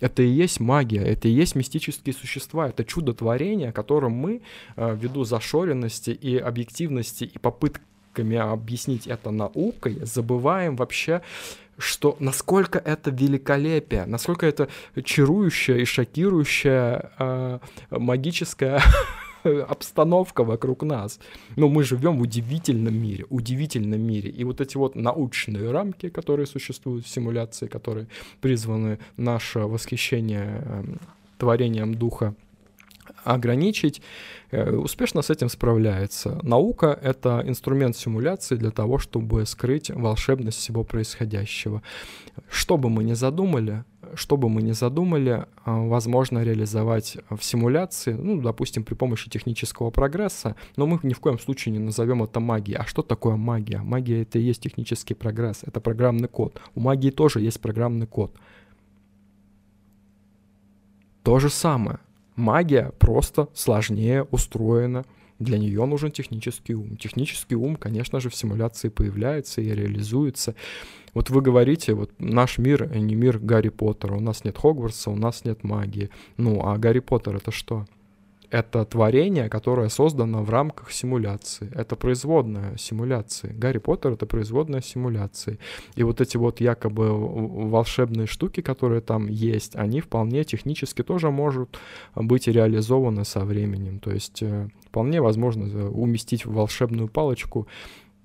Это 0.00 0.22
и 0.22 0.28
есть 0.28 0.60
магия, 0.60 1.02
это 1.02 1.28
и 1.28 1.32
есть 1.32 1.54
мистические 1.54 2.14
существа, 2.14 2.68
это 2.68 2.84
чудотворение, 2.84 3.72
которым 3.72 4.12
мы, 4.12 4.42
э, 4.76 4.96
ввиду 4.96 5.24
зашоренности 5.24 6.10
и 6.10 6.36
объективности 6.36 7.24
и 7.24 7.38
попытками 7.38 8.36
объяснить 8.36 9.06
это 9.06 9.30
наукой, 9.30 9.98
забываем 10.02 10.76
вообще 10.76 11.22
что 11.78 12.16
насколько 12.18 12.78
это 12.78 13.10
великолепие, 13.10 14.04
насколько 14.04 14.46
это 14.46 14.68
чарующая 15.04 15.76
и 15.76 15.84
шокирующая 15.84 17.12
э, 17.18 17.58
магическая 17.90 18.82
обстановка 19.68 20.44
вокруг 20.44 20.82
нас. 20.82 21.18
Но 21.56 21.68
мы 21.68 21.84
живем 21.84 22.18
в 22.18 22.22
удивительном 22.22 22.94
мире, 22.94 23.24
удивительном 23.30 24.00
мире. 24.00 24.30
И 24.30 24.44
вот 24.44 24.60
эти 24.60 24.76
вот 24.76 24.94
научные 24.94 25.70
рамки, 25.70 26.08
которые 26.08 26.46
существуют 26.46 27.06
в 27.06 27.08
симуляции, 27.08 27.66
которые 27.66 28.08
призваны 28.40 28.98
наше 29.16 29.60
восхищение 29.60 30.62
эм, 30.64 31.00
творением 31.38 31.94
духа 31.94 32.34
ограничить, 33.24 34.02
э, 34.50 34.70
успешно 34.70 35.22
с 35.22 35.30
этим 35.30 35.48
справляется. 35.48 36.38
Наука— 36.42 36.98
это 37.02 37.42
инструмент 37.46 37.96
симуляции 37.96 38.56
для 38.56 38.70
того, 38.70 38.98
чтобы 38.98 39.46
скрыть 39.46 39.90
волшебность 39.90 40.58
всего 40.58 40.84
происходящего. 40.84 41.82
Что 42.50 42.76
бы 42.76 42.88
мы 42.90 43.04
ни 43.04 43.14
задумали, 43.14 43.84
что 44.14 44.36
бы 44.36 44.48
мы 44.48 44.62
ни 44.62 44.72
задумали, 44.72 45.46
а, 45.64 45.80
возможно 45.80 46.42
реализовать 46.42 47.18
в 47.30 47.42
симуляции, 47.42 48.12
ну, 48.12 48.40
допустим, 48.40 48.84
при 48.84 48.94
помощи 48.94 49.30
технического 49.30 49.90
прогресса, 49.90 50.56
но 50.76 50.86
мы 50.86 50.98
ни 51.02 51.12
в 51.12 51.20
коем 51.20 51.38
случае 51.38 51.72
не 51.72 51.78
назовем 51.78 52.22
это 52.22 52.40
магией. 52.40 52.78
А 52.78 52.84
что 52.86 53.02
такое 53.02 53.36
магия? 53.36 53.78
Магия— 53.78 54.22
это 54.22 54.38
и 54.38 54.42
есть 54.42 54.62
технический 54.62 55.14
прогресс, 55.14 55.62
это 55.62 55.80
программный 55.80 56.28
код. 56.28 56.60
У 56.74 56.80
магии 56.80 57.10
тоже 57.10 57.40
есть 57.40 57.60
программный 57.60 58.06
код. 58.06 58.34
То 61.22 61.38
же 61.38 61.50
самое. 61.50 61.98
Магия 62.36 62.92
просто 62.98 63.48
сложнее 63.52 64.24
устроена. 64.30 65.04
Для 65.38 65.58
нее 65.58 65.84
нужен 65.84 66.10
технический 66.10 66.74
ум. 66.74 66.96
Технический 66.96 67.54
ум, 67.54 67.76
конечно 67.76 68.18
же, 68.18 68.28
в 68.28 68.34
симуляции 68.34 68.88
появляется 68.88 69.60
и 69.60 69.70
реализуется. 69.70 70.54
Вот 71.18 71.30
вы 71.30 71.40
говорите, 71.40 71.94
вот 71.94 72.12
наш 72.20 72.58
мир 72.58 72.96
не 72.96 73.16
мир 73.16 73.40
Гарри 73.40 73.70
Поттера. 73.70 74.14
У 74.14 74.20
нас 74.20 74.44
нет 74.44 74.56
Хогвартса, 74.56 75.10
у 75.10 75.16
нас 75.16 75.44
нет 75.44 75.64
магии. 75.64 76.10
Ну, 76.36 76.60
а 76.62 76.78
Гарри 76.78 77.00
Поттер 77.00 77.34
это 77.34 77.50
что? 77.50 77.86
это 78.50 78.84
творение, 78.84 79.48
которое 79.48 79.88
создано 79.88 80.42
в 80.44 80.50
рамках 80.50 80.92
симуляции. 80.92 81.70
Это 81.74 81.96
производная 81.96 82.76
симуляции. 82.76 83.52
Гарри 83.52 83.78
Поттер— 83.78 84.12
это 84.14 84.26
производная 84.26 84.80
симуляции. 84.80 85.58
И 85.96 86.04
вот 86.04 86.20
эти 86.20 86.36
вот 86.36 86.60
якобы 86.60 87.08
волшебные 87.68 88.26
штуки, 88.28 88.62
которые 88.62 89.00
там 89.00 89.26
есть, 89.26 89.74
они 89.76 90.00
вполне 90.00 90.44
технически 90.44 91.02
тоже 91.02 91.30
могут 91.30 91.78
быть 92.14 92.46
реализованы 92.46 93.24
со 93.24 93.44
временем. 93.44 93.98
То 93.98 94.12
есть 94.12 94.42
э, 94.42 94.68
вполне 94.86 95.20
возможно 95.20 95.64
э, 95.64 95.88
уместить 95.88 96.46
в 96.46 96.52
волшебную 96.52 97.08
палочку 97.08 97.66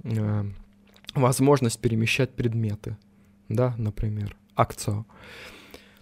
э, 0.04 0.46
возможность 1.14 1.80
перемещать 1.80 2.36
предметы, 2.36 2.98
да, 3.50 3.76
например, 3.78 4.36
акцию. 4.56 5.06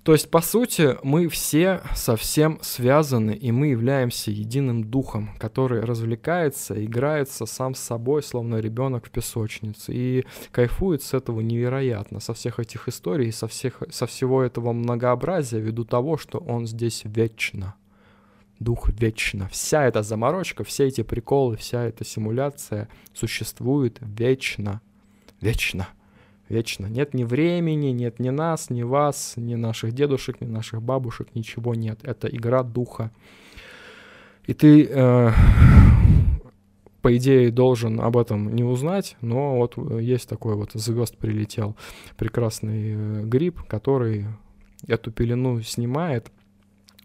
То 0.04 0.14
есть, 0.14 0.32
по 0.32 0.42
сути, 0.42 0.98
мы 1.04 1.28
все 1.28 1.82
совсем 1.94 2.58
связаны, 2.64 3.34
и 3.36 3.52
мы 3.52 3.68
являемся 3.68 4.32
единым 4.32 4.84
духом, 4.84 5.30
который 5.38 5.82
развлекается, 5.82 6.84
играется 6.84 7.46
сам 7.46 7.76
с 7.76 7.82
собой, 7.82 8.24
словно 8.24 8.56
ребенок 8.56 9.06
в 9.06 9.12
песочнице, 9.12 9.94
и 9.94 10.26
кайфует 10.52 11.04
с 11.04 11.14
этого 11.14 11.42
невероятно, 11.42 12.20
со 12.20 12.34
всех 12.34 12.60
этих 12.60 12.88
историй, 12.88 13.32
со, 13.32 13.48
всех, 13.48 13.84
со 13.92 14.08
всего 14.08 14.42
этого 14.42 14.74
многообразия, 14.74 15.60
ввиду 15.60 15.86
того, 15.86 16.18
что 16.18 16.40
он 16.40 16.66
здесь 16.66 17.04
вечно. 17.06 17.76
Дух 18.60 18.90
вечно. 18.90 19.50
Вся 19.50 19.86
эта 19.86 20.02
заморочка, 20.02 20.64
все 20.64 20.88
эти 20.88 21.04
приколы, 21.04 21.58
вся 21.58 21.84
эта 21.84 22.04
симуляция 22.04 22.90
существует 23.14 24.00
вечно. 24.02 24.82
Вечно 25.42 25.88
вечно. 26.52 26.86
Нет 26.86 27.14
ни 27.14 27.24
времени, 27.24 27.88
нет 27.88 28.20
ни 28.20 28.30
нас, 28.30 28.70
ни 28.70 28.84
вас, 28.84 29.34
ни 29.38 29.56
наших 29.56 29.94
дедушек, 29.94 30.42
ни 30.42 30.46
наших 30.46 30.82
бабушек, 30.82 31.30
ничего 31.34 31.74
нет. 31.74 32.00
Это 32.04 32.28
игра 32.28 32.62
духа. 32.64 33.12
И 34.46 34.54
ты, 34.54 34.86
э, 34.86 35.32
по 37.02 37.16
идее, 37.16 37.52
должен 37.52 38.02
об 38.02 38.18
этом 38.18 38.54
не 38.54 38.64
узнать, 38.64 39.16
но 39.22 39.58
вот 39.58 39.78
есть 40.00 40.28
такой 40.28 40.56
вот 40.56 40.72
звезд 40.74 41.18
прилетел 41.18 41.76
прекрасный 42.18 42.94
э, 42.94 43.24
гриб, 43.24 43.62
который 43.68 44.26
эту 44.88 45.12
пелену 45.12 45.62
снимает, 45.62 46.32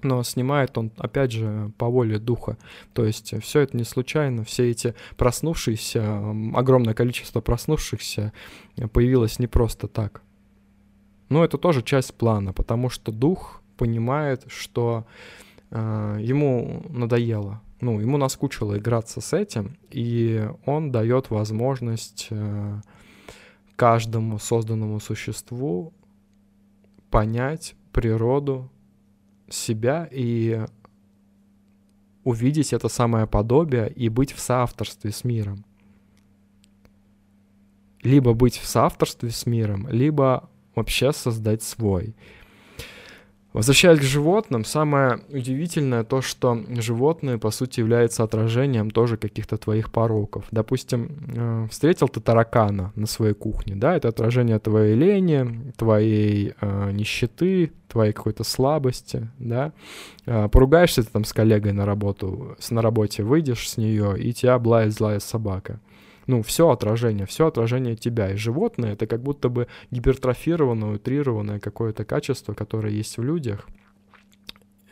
но 0.03 0.23
снимает 0.23 0.77
он, 0.79 0.93
опять 0.99 1.33
же, 1.33 1.71
по 1.79 1.89
воле 1.89 2.19
духа. 2.19 2.57
То 2.93 3.05
есть 3.05 3.35
все 3.43 3.61
это 3.61 3.77
не 3.77 3.85
случайно, 3.85 4.45
все 4.45 4.71
эти 4.71 4.95
проснувшиеся, 5.17 6.35
огромное 6.55 6.95
количество 6.95 7.41
проснувшихся 7.41 8.33
появилось 8.93 9.39
не 9.39 9.47
просто 9.47 9.89
так. 9.89 10.23
Но 11.29 11.45
это 11.45 11.59
тоже 11.59 11.83
часть 11.83 12.15
плана, 12.15 12.53
потому 12.53 12.89
что 12.89 13.11
дух 13.11 13.63
понимает, 13.77 14.45
что 14.49 15.07
э, 15.71 16.19
ему 16.21 16.85
надоело, 16.89 17.61
ну, 17.81 18.01
ему 18.01 18.17
наскучило 18.17 18.79
играться 18.79 19.21
с 19.21 19.33
этим, 19.33 19.77
и 19.91 20.49
он 20.65 20.93
дает 20.93 21.31
возможность 21.31 22.29
э, 22.31 22.81
каждому 23.75 24.39
созданному 24.39 25.01
существу 25.01 25.93
понять 27.11 27.75
природу 27.93 28.71
себя 29.49 30.09
и 30.11 30.65
увидеть 32.25 32.73
это 32.73 32.89
самое 32.89 33.27
подобие 33.27 33.91
и 33.91 34.09
быть 34.09 34.33
в 34.33 34.41
соавторстве 34.41 35.13
с 35.13 35.25
миром. 35.25 35.65
Либо 38.03 38.35
быть 38.35 38.57
в 38.57 38.67
соавторстве 38.67 39.31
с 39.31 39.47
миром, 39.47 39.89
либо 39.89 40.51
вообще 40.75 41.13
создать 41.13 41.63
свой. 41.63 42.15
Возвращаясь 43.57 44.01
к 44.01 44.03
животным, 44.03 44.67
самое 44.67 45.21
удивительное 45.31 46.05
то, 46.05 46.21
что 46.21 46.63
животные, 46.69 47.39
по 47.39 47.51
сути, 47.51 47.81
являются 47.81 48.23
отражением 48.23 48.91
тоже 48.91 49.17
каких-то 49.17 49.57
твоих 49.57 49.91
пороков. 49.91 50.45
Допустим, 50.51 51.09
э, 51.35 51.67
встретил 51.71 52.11
ты 52.11 52.21
таракана 52.21 52.93
на 52.97 53.07
своей 53.07 53.33
кухне, 53.33 53.75
да, 53.75 53.97
это 53.97 54.09
отражение 54.09 54.59
твоей 54.59 54.95
лени, 54.95 55.73
твоей 55.79 56.53
э, 56.61 56.91
нищеты, 56.93 57.73
твоей 57.89 58.13
какой-то 58.13 58.45
слабости, 58.45 59.31
да. 59.39 59.73
Э, 60.27 60.51
поругаешься 60.51 61.03
ты 61.03 61.09
там 61.11 61.25
с 61.25 61.33
коллегой 61.33 61.73
на 61.73 61.87
работу, 61.87 62.59
на 62.69 62.83
работе 62.83 63.23
выйдешь 63.23 63.71
с 63.71 63.79
нее, 63.79 64.21
и 64.21 64.35
тебя 64.35 64.57
облает 64.57 64.93
злая 64.93 65.19
собака 65.19 65.81
ну, 66.27 66.43
все 66.43 66.71
отражение, 66.71 67.27
все 67.27 67.47
отражение 67.47 67.97
тебя. 67.97 68.33
И 68.33 68.37
животное— 68.37 68.93
это 68.95 69.07
как 69.07 69.23
будто 69.23 69.49
бы 69.49 69.69
гипертрофированное, 69.91 70.95
утрированное 70.97 71.61
какое-то 71.61 72.05
качество, 72.05 72.55
которое 72.55 72.93
есть 72.93 73.17
в 73.17 73.23
людях, 73.23 73.67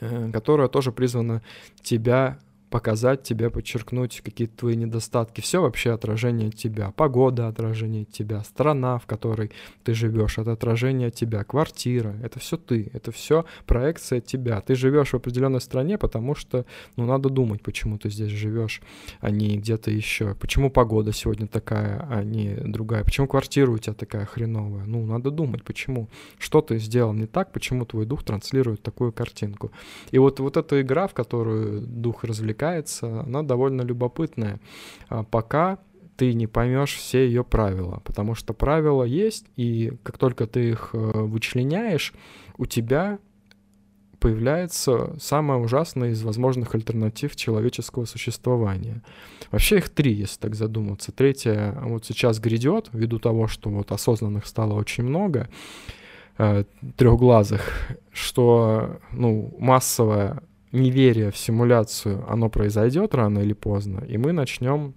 э, 0.01 0.31
которое 0.33 0.69
тоже 0.69 0.93
призвано 0.93 1.43
тебя 1.83 2.39
показать 2.75 3.23
тебе, 3.23 3.51
подчеркнуть 3.51 4.21
какие-то 4.21 4.57
твои 4.57 4.75
недостатки. 4.75 5.41
Все 5.41 5.63
вообще 5.63 5.93
отражение 5.93 6.51
тебя. 6.51 6.91
Погода— 6.97 7.47
отражение 7.49 8.05
тебя. 8.05 8.43
Страна, 8.43 8.99
в 8.99 9.07
которой 9.07 9.53
ты 9.85 9.95
живешь, 9.95 10.39
это 10.39 10.51
отражение 10.51 11.13
тебя. 11.13 11.45
Квартира— 11.45 12.17
это 12.25 12.41
все 12.41 12.57
ты. 12.57 12.91
Это 12.93 13.13
все 13.13 13.45
проекция 13.67 14.21
тебя. 14.21 14.61
Ты 14.61 14.75
живешь 14.75 15.11
в 15.11 15.15
определенной 15.15 15.61
стране, 15.61 15.99
потому 15.99 16.35
что, 16.35 16.67
ну, 16.97 17.07
надо 17.07 17.29
думать, 17.29 17.63
почему 17.63 17.97
ты 17.97 18.11
здесь 18.11 18.33
живешь, 18.33 18.83
а 19.21 19.31
не 19.31 19.57
где-то 19.57 19.93
еще. 19.93 20.35
Почему 20.35 20.69
погода 20.69 21.13
сегодня 21.13 21.47
такая, 21.47 22.05
а 22.11 22.25
не 22.25 22.57
другая. 22.57 23.05
Почему 23.05 23.29
квартира 23.29 23.71
у 23.71 23.79
тебя 23.79 23.95
такая 23.95 24.27
хреновая. 24.27 24.85
Ну, 24.85 25.07
надо 25.07 25.31
думать, 25.31 25.63
почему. 25.63 26.09
Что 26.39 26.61
ты 26.61 26.79
сделал 26.79 27.13
не 27.13 27.27
так, 27.27 27.53
почему 27.53 27.85
твой 27.85 28.05
дух 28.05 28.25
транслирует 28.25 28.83
такую 28.83 29.13
картинку. 29.13 29.71
И 30.11 30.19
вот, 30.19 30.41
вот 30.41 30.57
эта 30.57 30.81
игра, 30.81 31.07
в 31.07 31.15
которую 31.15 31.81
дух 31.81 32.25
развлекает, 32.25 32.64
развлекается, 32.65 33.21
она 33.21 33.43
довольно 33.43 33.83
любопытная, 33.83 34.61
а 35.09 35.23
пока 35.23 35.79
ты 36.17 36.33
не 36.35 36.47
поймешь 36.47 36.95
все 36.95 37.27
ее 37.27 37.43
правила, 37.43 38.01
потому 38.05 38.35
что 38.35 38.55
правила 38.55 39.03
есть, 39.05 39.47
и 39.57 39.93
как 40.03 40.19
только 40.19 40.47
ты 40.47 40.71
их 40.71 40.91
э, 40.93 40.97
вычленяешь, 40.99 42.15
у 42.57 42.67
тебя 42.67 43.19
появляется 44.21 45.17
самое 45.19 45.61
ужасное 45.61 46.11
из 46.11 46.23
возможных 46.23 46.75
альтернатив 46.75 47.37
человеческого 47.37 48.07
существования. 48.07 49.03
Вообще 49.51 49.79
их 49.79 49.89
три, 49.91 50.15
если 50.15 50.41
так 50.41 50.55
задуматься. 50.55 51.13
Третье 51.13 51.77
вот 51.83 52.07
сейчас 52.07 52.39
грядет, 52.39 52.89
ввиду 52.93 53.19
того, 53.19 53.49
что 53.49 53.69
вот 53.71 53.93
осознанных 53.93 54.47
стало 54.47 54.75
очень 54.75 55.05
много, 55.05 55.49
э, 56.39 56.65
трехглазых, 56.97 57.63
что 58.13 59.01
ну, 59.13 59.53
массовое 59.59 60.43
неверие 60.75 61.31
в 61.31 61.37
симуляцию, 61.37 62.25
оно 62.29 62.49
произойдет 62.49 63.15
рано 63.15 63.39
или 63.41 63.53
поздно, 63.53 64.05
и 64.07 64.19
мы 64.19 64.33
начнем 64.33 64.95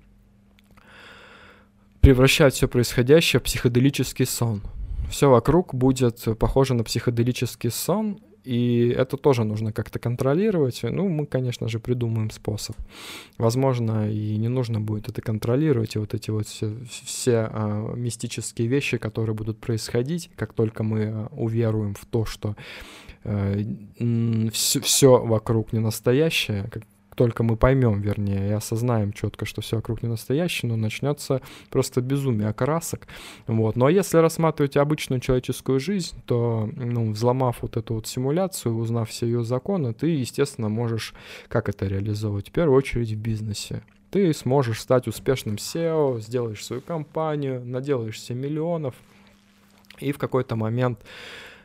превращать 2.01 2.53
все 2.53 2.67
происходящее 2.67 3.39
в 3.39 3.43
психоделический 3.43 4.25
сон. 4.25 4.61
Все 5.09 5.29
вокруг 5.29 5.73
будет 5.73 6.25
похоже 6.37 6.73
на 6.73 6.83
психоделический 6.83 7.71
сон, 7.71 8.19
и 8.47 8.95
это 8.95 9.17
тоже 9.17 9.43
нужно 9.43 9.73
как-то 9.73 9.99
контролировать. 9.99 10.79
Ну, 10.83 11.09
мы, 11.09 11.25
конечно 11.25 11.67
же, 11.67 11.79
придумаем 11.79 12.31
способ. 12.31 12.77
Возможно, 13.37 14.09
и 14.09 14.37
не 14.37 14.47
нужно 14.47 14.79
будет 14.79 15.09
это 15.09 15.21
контролировать, 15.21 15.95
и 15.95 15.99
вот 15.99 16.13
эти 16.13 16.31
вот 16.31 16.47
все, 16.47 16.73
все 16.89 17.49
а, 17.51 17.93
мистические 17.93 18.69
вещи, 18.69 18.97
которые 18.97 19.35
будут 19.35 19.59
происходить, 19.59 20.29
как 20.37 20.53
только 20.53 20.83
мы 20.83 21.03
а, 21.07 21.27
уверуем 21.35 21.93
в 21.93 22.05
то, 22.05 22.23
что 22.23 22.55
все, 24.51 24.79
все 24.81 25.17
вокруг 25.17 25.73
не 25.73 25.79
настоящее, 25.79 26.69
как, 26.71 26.83
только 27.17 27.41
мы 27.43 27.57
поймем, 27.57 27.99
вернее, 27.99 28.49
и 28.49 28.51
осознаем 28.51 29.11
четко, 29.11 29.45
что 29.45 29.61
все 29.61 29.77
вокруг 29.77 30.03
не 30.03 30.07
настоящее, 30.07 30.69
но 30.69 30.77
начнется 30.77 31.41
просто 31.71 31.99
безумие 31.99 32.47
окрасок. 32.47 33.07
Вот. 33.47 33.75
Ну 33.75 33.87
а 33.87 33.91
если 33.91 34.17
рассматривать 34.19 34.77
обычную 34.77 35.19
человеческую 35.19 35.79
жизнь, 35.79 36.15
то, 36.27 36.69
ну, 36.75 37.11
взломав 37.11 37.63
вот 37.63 37.75
эту 37.75 37.95
вот 37.95 38.07
симуляцию, 38.07 38.77
узнав 38.77 39.09
все 39.09 39.25
ее 39.25 39.43
законы, 39.43 39.93
ты, 39.93 40.07
естественно, 40.07 40.69
можешь 40.69 41.15
как 41.47 41.69
это 41.69 41.87
реализовывать? 41.87 42.49
В 42.49 42.51
первую 42.51 42.77
очередь 42.77 43.11
в 43.11 43.17
бизнесе. 43.17 43.81
Ты 44.11 44.31
сможешь 44.33 44.79
стать 44.79 45.07
успешным 45.07 45.55
SEO, 45.55 46.21
сделаешь 46.21 46.63
свою 46.63 46.83
компанию, 46.83 47.65
наделаешься 47.65 48.35
миллионов, 48.35 48.93
и 49.99 50.11
в 50.11 50.19
какой-то 50.19 50.55
момент 50.55 50.99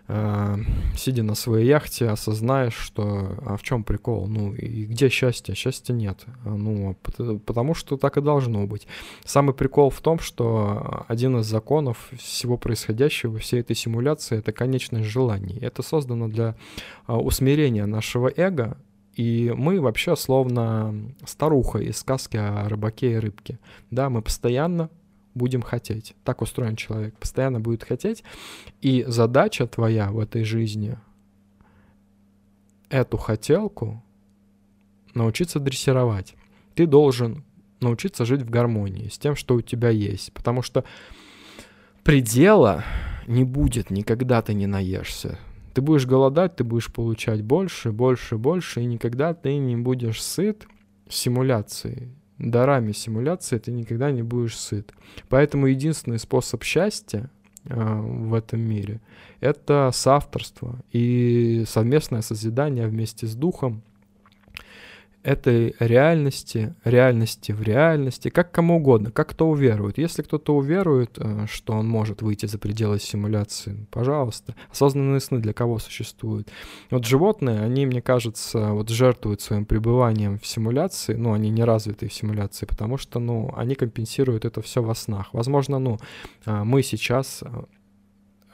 э, 0.09 0.57
сидя 0.97 1.23
на 1.23 1.35
своей 1.35 1.67
яхте, 1.67 2.09
осознаешь, 2.09 2.75
что 2.75 3.37
а 3.45 3.57
в 3.57 3.63
чем 3.63 3.85
прикол, 3.85 4.27
ну 4.27 4.53
и 4.55 4.85
где 4.85 5.09
счастье? 5.09 5.55
Счастья 5.55 5.93
нет. 5.93 6.25
Ну, 6.45 6.97
потому 7.47 7.75
что 7.75 7.97
так 7.97 8.17
и 8.17 8.21
должно 8.21 8.67
быть. 8.67 8.87
Самый 9.25 9.55
прикол 9.55 9.91
в 9.91 10.01
том, 10.01 10.19
что 10.19 11.05
один 11.09 11.39
из 11.39 11.47
законов 11.47 12.11
всего 12.19 12.57
происходящего, 12.57 13.39
всей 13.39 13.61
этой 13.61 13.77
симуляции, 13.77 14.39
это 14.39 14.53
конечность 14.53 15.07
желаний. 15.07 15.59
Это 15.61 15.83
создано 15.83 16.29
для 16.29 16.57
а, 17.07 17.19
усмирения 17.19 17.87
нашего 17.87 18.33
эго, 18.35 18.77
и 19.15 19.53
мы 19.55 19.81
вообще 19.81 20.17
словно 20.17 20.95
старуха 21.27 21.79
из 21.79 21.99
сказки 21.99 22.37
о 22.37 22.69
рыбаке 22.69 23.13
и 23.13 23.17
рыбке. 23.17 23.59
Да, 23.91 24.09
мы 24.09 24.23
постоянно 24.23 24.91
будем 25.35 25.63
хотеть. 25.63 26.15
Так 26.25 26.43
устроен 26.43 26.77
человек, 26.77 27.17
постоянно 27.19 27.61
будет 27.61 27.85
хотеть. 27.85 28.25
И 28.81 29.05
задача 29.07 29.67
твоя 29.67 30.11
в 30.11 30.19
этой 30.19 30.45
жизни 30.45 30.99
эту 32.89 33.17
хотелку 33.17 34.03
научиться 35.15 35.59
дрессировать. 35.59 36.35
Ты 36.75 36.87
должен 36.87 37.45
научиться 37.81 38.25
жить 38.25 38.43
в 38.43 38.51
гармонии 38.51 39.09
с 39.09 39.19
тем, 39.19 39.35
что 39.37 39.55
у 39.55 39.61
тебя 39.61 39.91
есть. 39.91 40.33
Потому 40.33 40.63
что 40.63 40.85
предела 42.05 42.85
не 43.27 43.45
будет, 43.45 43.91
никогда 43.91 44.43
ты 44.43 44.55
не 44.55 44.67
наешься. 44.67 45.39
Ты 45.75 45.81
будешь 45.81 46.07
голодать, 46.07 46.57
ты 46.57 46.65
будешь 46.65 46.93
получать 46.93 47.43
больше, 47.43 47.93
больше, 47.93 48.37
больше, 48.37 48.83
и 48.83 48.85
никогда 48.85 49.33
ты 49.33 49.57
не 49.57 49.77
будешь 49.77 50.23
сыт 50.23 50.67
симуляцией 51.09 52.11
дарами 52.51 52.93
симуляции 52.93 53.59
ты 53.59 53.71
никогда 53.71 54.11
не 54.11 54.23
будешь 54.23 54.59
сыт. 54.59 54.93
Поэтому 55.29 55.67
единственный 55.67 56.19
способ 56.19 56.65
счастья 56.65 57.31
э, 57.65 58.01
в 58.01 58.35
этом 58.35 58.61
мире— 58.61 59.01
это 59.41 59.91
соавторство 59.93 60.79
и 60.93 61.65
совместное 61.67 62.23
созидание 62.23 62.89
вместе 62.89 63.27
с 63.27 63.35
духом, 63.35 63.83
этой 65.23 65.77
реальности, 65.79 66.75
реальности 66.85 67.53
в 67.53 67.63
реальности, 67.63 68.29
как 68.29 68.51
кому 68.51 68.77
угодно, 68.77 69.11
как 69.13 69.31
кто 69.31 69.49
уверует. 69.49 69.99
Если 69.99 70.23
кто-то 70.23 70.57
уверует, 70.57 71.17
э, 71.19 71.47
что 71.49 71.75
он 71.75 71.89
может 71.89 72.23
выйти 72.23 72.47
за 72.47 72.59
пределы 72.59 72.99
симуляции, 72.99 73.87
пожалуйста. 73.91 74.57
Осознанные 74.71 75.21
сны 75.21 75.39
для 75.39 75.53
кого 75.53 75.79
существуют? 75.79 76.49
Вот 76.91 77.07
животные, 77.07 77.61
они, 77.61 77.87
мне 77.87 78.03
кажется, 78.03 78.73
вот 78.73 78.89
жертвуют 78.89 79.41
своим 79.41 79.65
пребыванием 79.65 80.39
в 80.39 80.47
симуляции, 80.47 81.15
ну, 81.15 81.33
они 81.33 81.51
не 81.51 81.65
развиты 81.65 82.09
в 82.09 82.13
симуляции, 82.13 82.67
потому 82.67 82.99
что, 82.99 83.21
ну, 83.21 83.53
они 83.57 83.77
компенсируют 83.77 84.45
это 84.45 84.61
все 84.61 84.83
во 84.83 84.95
снах. 84.95 85.33
Возможно, 85.33 85.79
ну, 85.79 85.99
э, 86.47 86.65
мы 86.65 86.83
сейчас 86.83 87.45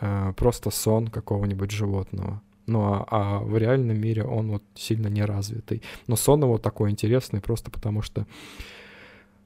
э, 0.00 0.32
просто 0.36 0.70
сон 0.70 1.08
какого-нибудь 1.08 1.70
животного. 1.70 2.42
Ну 2.68 2.82
а, 2.84 3.06
а 3.10 3.38
в 3.40 3.56
реальном 3.56 3.98
мире 3.98 4.24
он 4.24 4.50
вот 4.50 4.62
сильно 4.74 5.08
не 5.08 5.24
развитый. 5.24 5.82
Но 6.06 6.16
сон 6.16 6.42
его 6.42 6.58
такой 6.58 6.90
интересный 6.90 7.40
просто 7.40 7.70
потому 7.70 8.02
что... 8.02 8.26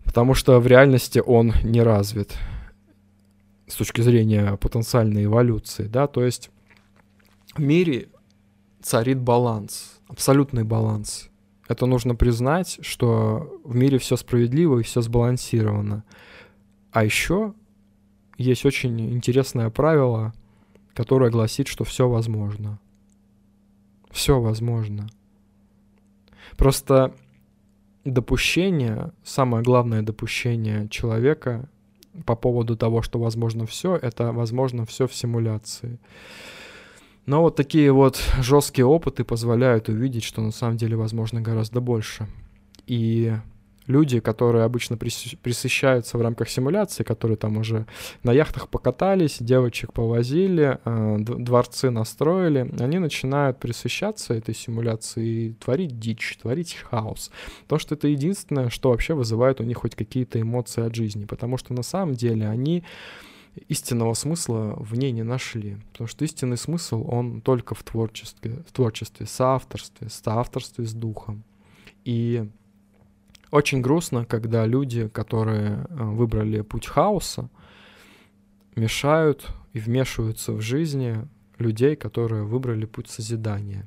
Потому 0.04 0.34
что 0.34 0.60
в 0.60 0.66
реальности 0.66 1.22
он 1.24 1.52
не 1.62 1.80
развит 1.82 2.36
с 3.68 3.76
точки 3.76 4.00
зрения 4.00 4.56
потенциальной 4.56 5.24
эволюции, 5.24 5.84
да, 5.84 6.06
то 6.06 6.24
есть 6.24 6.50
в 7.54 7.60
мире 7.60 8.08
царит 8.82 9.20
баланс, 9.20 10.00
абсолютный 10.08 10.64
баланс. 10.64 11.30
Это 11.68 11.86
нужно 11.86 12.14
признать, 12.14 12.78
что 12.82 13.60
в 13.64 13.74
мире 13.76 13.98
все 13.98 14.16
справедливо 14.16 14.80
и 14.80 14.82
все 14.82 15.00
сбалансировано. 15.00 16.04
А 16.90 17.04
еще 17.04 17.54
есть 18.36 18.66
очень 18.66 19.14
интересное 19.14 19.70
правило, 19.70 20.34
которое 20.94 21.30
гласит, 21.30 21.68
что 21.68 21.84
все 21.84 22.08
возможно. 22.08 22.78
Все 24.12 24.40
возможно. 24.40 25.08
Просто 26.56 27.14
допущение, 28.04 29.12
самое 29.24 29.64
главное 29.64 30.02
допущение 30.02 30.88
человека 30.88 31.68
по 32.26 32.36
поводу 32.36 32.76
того, 32.76 33.00
что 33.02 33.18
возможно 33.18 33.66
все, 33.66 33.96
это 33.96 34.32
возможно 34.32 34.84
все 34.84 35.06
в 35.06 35.14
симуляции. 35.14 35.98
Но 37.24 37.42
вот 37.42 37.56
такие 37.56 37.92
вот 37.92 38.20
жесткие 38.40 38.84
опыты 38.84 39.24
позволяют 39.24 39.88
увидеть, 39.88 40.24
что 40.24 40.42
на 40.42 40.50
самом 40.50 40.76
деле 40.76 40.96
возможно 40.96 41.40
гораздо 41.40 41.80
больше. 41.80 42.26
И 42.86 43.32
люди, 43.86 44.20
которые 44.20 44.64
обычно 44.64 44.96
присыщаются 44.96 46.18
в 46.18 46.22
рамках 46.22 46.48
симуляции, 46.48 47.02
которые 47.02 47.36
там 47.36 47.56
уже 47.56 47.86
на 48.22 48.32
яхтах 48.32 48.68
покатались, 48.68 49.38
девочек 49.40 49.92
повозили, 49.92 50.78
э, 50.84 51.16
дворцы 51.18 51.90
настроили, 51.90 52.70
они 52.80 52.98
начинают 52.98 53.58
присыщаться 53.58 54.34
этой 54.34 54.54
симуляцией 54.54 55.48
и 55.48 55.52
творить 55.54 55.98
дичь, 55.98 56.38
творить 56.40 56.74
хаос. 56.74 57.30
То, 57.66 57.78
что 57.78 57.94
это 57.94 58.08
единственное, 58.08 58.68
что 58.68 58.90
вообще 58.90 59.14
вызывает 59.14 59.60
у 59.60 59.64
них 59.64 59.78
хоть 59.78 59.94
какие-то 59.94 60.40
эмоции 60.40 60.84
от 60.84 60.94
жизни, 60.94 61.24
потому 61.24 61.56
что 61.56 61.74
на 61.74 61.82
самом 61.82 62.14
деле 62.14 62.48
они 62.48 62.84
истинного 63.68 64.14
смысла 64.14 64.74
в 64.78 64.96
ней 64.96 65.12
не 65.12 65.22
нашли. 65.22 65.76
Потому 65.92 66.08
что 66.08 66.24
истинный 66.24 66.56
смысл, 66.56 67.04
он 67.08 67.40
только 67.40 67.74
в 67.74 67.82
творчестве, 67.82 68.62
в 68.66 68.72
творчестве, 68.72 69.26
соавторстве, 69.26 70.08
соавторстве 70.08 70.86
с 70.86 70.92
духом. 70.92 71.44
И 72.04 72.48
очень 73.52 73.82
грустно, 73.82 74.24
когда 74.24 74.66
люди, 74.66 75.08
которые 75.08 75.86
э, 75.88 76.04
выбрали 76.04 76.62
путь 76.62 76.86
хаоса, 76.86 77.48
мешают 78.74 79.46
и 79.74 79.78
вмешиваются 79.78 80.52
в 80.52 80.60
жизни 80.60 81.28
людей, 81.58 81.94
которые 81.94 82.44
выбрали 82.44 82.86
путь 82.86 83.10
созидания. 83.10 83.86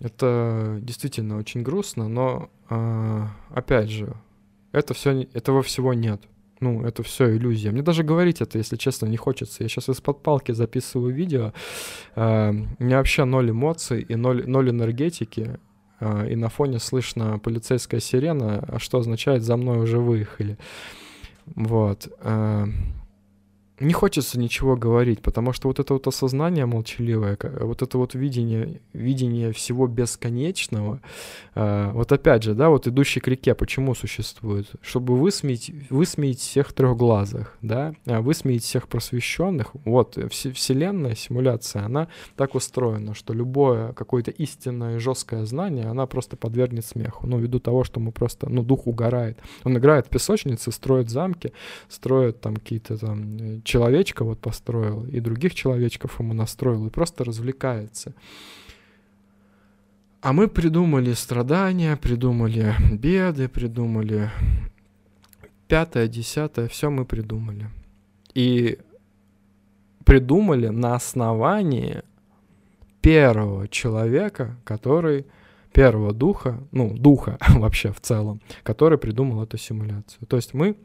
Это 0.00 0.78
действительно 0.82 1.38
очень 1.38 1.62
грустно, 1.62 2.08
но 2.08 2.50
э, 2.68 3.26
опять 3.54 3.88
же, 3.88 4.14
это 4.72 4.92
все, 4.92 5.22
этого 5.32 5.62
всего 5.62 5.94
нет. 5.94 6.22
Ну, 6.60 6.84
это 6.84 7.02
все 7.02 7.34
иллюзия. 7.34 7.70
Мне 7.70 7.82
даже 7.82 8.02
говорить 8.04 8.42
это, 8.42 8.58
если 8.58 8.76
честно, 8.76 9.06
не 9.06 9.16
хочется. 9.16 9.62
Я 9.62 9.68
сейчас 9.68 9.88
из-под 9.88 10.22
палки 10.22 10.52
записываю 10.52 11.14
видео. 11.14 11.54
Э, 12.16 12.50
у 12.50 12.84
меня 12.84 12.98
вообще 12.98 13.24
ноль 13.24 13.50
эмоций 13.50 14.02
и 14.02 14.14
ноль, 14.14 14.46
ноль 14.46 14.68
энергетики. 14.68 15.58
А, 16.02 16.26
и 16.26 16.34
на 16.34 16.48
фоне 16.48 16.80
слышно 16.80 17.38
полицейская 17.38 18.00
сирена, 18.00 18.64
а 18.66 18.78
что 18.80 18.98
означает 18.98 19.44
«за 19.44 19.56
мной 19.56 19.78
уже 19.78 19.98
выехали». 20.00 20.58
Вот. 21.54 22.08
Не 23.82 23.94
хочется 23.94 24.38
ничего 24.38 24.76
говорить, 24.76 25.22
потому 25.22 25.52
что 25.52 25.66
вот 25.66 25.80
это 25.80 25.94
вот 25.94 26.06
осознание 26.06 26.66
молчаливое, 26.66 27.36
вот 27.60 27.82
это 27.82 27.98
вот 27.98 28.14
видение, 28.14 28.80
видение 28.92 29.52
всего 29.52 29.88
бесконечного, 29.88 31.00
э, 31.56 31.90
вот 31.92 32.12
опять 32.12 32.44
же, 32.44 32.54
да, 32.54 32.68
вот 32.68 32.86
идущий 32.86 33.18
к 33.18 33.26
реке, 33.26 33.56
почему 33.56 33.96
существует? 33.96 34.70
Чтобы 34.82 35.16
высмеять, 35.16 35.72
высмеять 35.90 36.38
всех 36.38 36.72
трехглазых, 36.72 37.58
да, 37.60 37.94
а 38.06 38.20
высмеять 38.20 38.62
всех 38.62 38.86
просвещенных. 38.86 39.72
Вот, 39.84 40.16
вселенная, 40.30 41.16
симуляция, 41.16 41.84
она 41.84 42.06
так 42.36 42.54
устроена, 42.54 43.14
что 43.14 43.34
любое 43.34 43.94
какое-то 43.94 44.30
истинное 44.30 45.00
жесткое 45.00 45.44
знание, 45.44 45.86
она 45.86 46.06
просто 46.06 46.36
подвергнет 46.36 46.86
смеху, 46.86 47.26
ну, 47.26 47.38
ввиду 47.40 47.58
того, 47.58 47.82
что 47.82 47.98
мы 47.98 48.12
просто, 48.12 48.48
ну, 48.48 48.62
дух 48.62 48.86
угорает. 48.86 49.38
Он 49.64 49.76
играет 49.76 50.06
в 50.06 50.10
песочнице, 50.10 50.70
строит 50.70 51.10
замки, 51.10 51.52
строит 51.88 52.40
там 52.40 52.54
какие-то 52.54 52.96
там 52.96 53.36
э, 53.40 53.60
человечка 53.72 54.22
вот 54.22 54.38
построил, 54.38 55.06
и 55.06 55.18
других 55.20 55.54
человечков 55.54 56.20
ему 56.20 56.34
настроил, 56.34 56.86
и 56.86 56.90
просто 56.90 57.24
развлекается. 57.24 58.12
А 60.20 60.34
мы 60.34 60.46
придумали 60.46 61.14
страдания, 61.14 61.96
придумали 61.96 62.74
беды, 62.92 63.48
придумали 63.48 64.30
пятое, 65.68 66.06
десятое, 66.06 66.68
все 66.68 66.90
мы 66.90 67.06
придумали. 67.06 67.70
И 68.34 68.78
придумали 70.04 70.68
на 70.68 70.94
основании 70.94 72.02
первого 73.00 73.68
человека, 73.68 74.58
который 74.64 75.24
первого 75.72 76.12
духа, 76.12 76.62
ну, 76.72 76.94
духа 76.94 77.38
вообще 77.48 77.90
в 77.90 78.02
целом, 78.02 78.42
который 78.64 78.98
придумал 78.98 79.42
эту 79.42 79.56
симуляцию. 79.56 80.26
То 80.28 80.36
есть 80.36 80.52
мы 80.52 80.76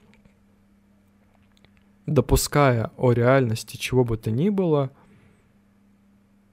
допуская 2.08 2.91
о 2.98 3.12
реальности 3.12 3.78
чего 3.78 4.04
бы 4.04 4.17
то 4.17 4.32
ни 4.32 4.50
было, 4.50 4.91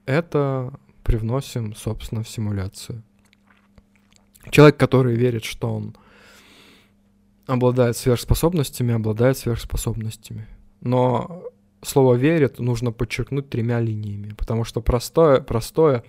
это 0.05 0.73
привносим, 1.03 1.73
собственно, 1.75 2.23
в 2.23 2.29
симуляцию. 2.29 3.01
Человек, 4.51 4.77
который 4.77 5.15
верит, 5.15 5.43
что 5.43 5.73
он 5.73 5.95
обладает 7.47 7.97
сверхспособностями, 7.97 8.93
обладает 8.93 9.37
сверхспособностями. 9.37 10.47
Но 10.81 11.43
слово 11.81 12.15
«верит» 12.15 12.59
нужно 12.59 12.91
подчеркнуть 12.91 13.49
тремя 13.49 13.79
линиями, 13.79 14.33
потому 14.37 14.65
что 14.65 14.81
простое, 14.81 15.41
простое, 15.41 16.03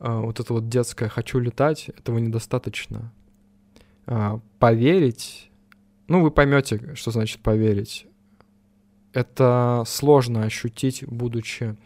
э, 0.00 0.18
вот 0.18 0.40
это 0.40 0.52
вот 0.52 0.68
детское 0.68 1.08
«хочу 1.08 1.38
летать», 1.40 1.88
этого 1.88 2.18
недостаточно. 2.18 3.12
Э, 4.06 4.38
поверить, 4.58 5.50
ну, 6.06 6.22
вы 6.22 6.30
поймете, 6.30 6.94
что 6.94 7.10
значит 7.10 7.40
поверить 7.40 8.07
это 9.18 9.82
сложно 9.86 10.44
ощутить, 10.44 11.04
будучи 11.06 11.76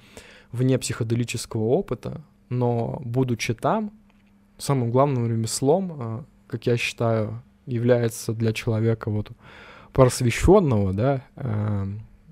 вне 0.53 0.79
психоделического 0.79 1.63
опыта, 1.63 2.21
но 2.51 3.01
будучи 3.05 3.55
там, 3.55 3.93
самым 4.59 4.91
главным 4.91 5.27
ремеслом, 5.27 5.93
а, 5.93 6.25
как 6.47 6.67
я 6.67 6.77
считаю, 6.77 7.43
является 7.65 8.35
для 8.35 8.53
человека 8.53 9.11
вот 9.11 9.31
просвещенного, 9.95 10.93
да, 10.93 11.25
а, 11.37 11.89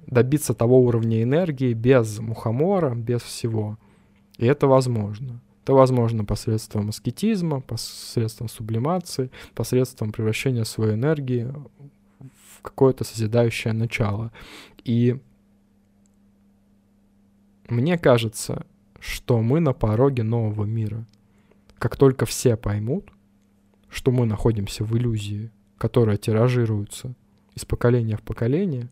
добиться 0.06 0.52
того 0.52 0.80
уровня 0.80 1.22
энергии 1.22 1.72
без 1.72 2.18
мухомора, 2.18 2.94
без 2.94 3.22
всего. 3.22 3.78
И 4.36 4.44
это 4.44 4.66
возможно. 4.66 5.40
Это 5.64 5.72
возможно 5.72 6.24
посредством 6.24 6.90
аскетизма, 6.90 7.60
посредством 7.60 8.48
сублимации, 8.48 9.30
посредством 9.54 10.12
превращения 10.12 10.64
своей 10.64 10.94
энергии 10.94 11.52
в 12.60 12.62
какое-то 12.62 13.04
созидающее 13.04 13.72
начало. 13.72 14.32
И 14.84 15.20
мне 17.68 17.98
кажется, 17.98 18.66
что 18.98 19.40
мы 19.40 19.60
на 19.60 19.72
пороге 19.72 20.22
нового 20.22 20.64
мира. 20.64 21.06
Как 21.78 21.96
только 21.96 22.26
все 22.26 22.56
поймут, 22.56 23.10
что 23.88 24.10
мы 24.10 24.26
находимся 24.26 24.84
в 24.84 24.96
иллюзии, 24.96 25.50
которая 25.78 26.16
тиражируется 26.16 27.14
из 27.54 27.64
поколения 27.64 28.16
в 28.16 28.22
поколение, 28.22 28.88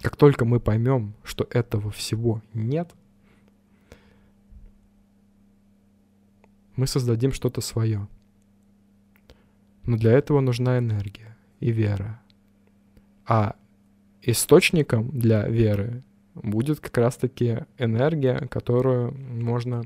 как 0.00 0.16
только 0.16 0.44
мы 0.44 0.60
поймем, 0.60 1.14
что 1.22 1.46
этого 1.50 1.90
всего 1.90 2.42
нет, 2.54 2.94
мы 6.76 6.86
создадим 6.86 7.32
что-то 7.32 7.60
свое. 7.60 8.08
Но 9.84 9.96
для 9.96 10.12
этого 10.12 10.40
нужна 10.40 10.78
энергия 10.78 11.36
и 11.60 11.70
вера. 11.70 12.20
А 13.26 13.54
источником 14.22 15.10
для 15.10 15.46
веры 15.48 16.02
будет 16.34 16.80
как 16.80 16.96
раз-таки 16.98 17.64
энергия, 17.78 18.46
которую 18.48 19.12
можно 19.14 19.84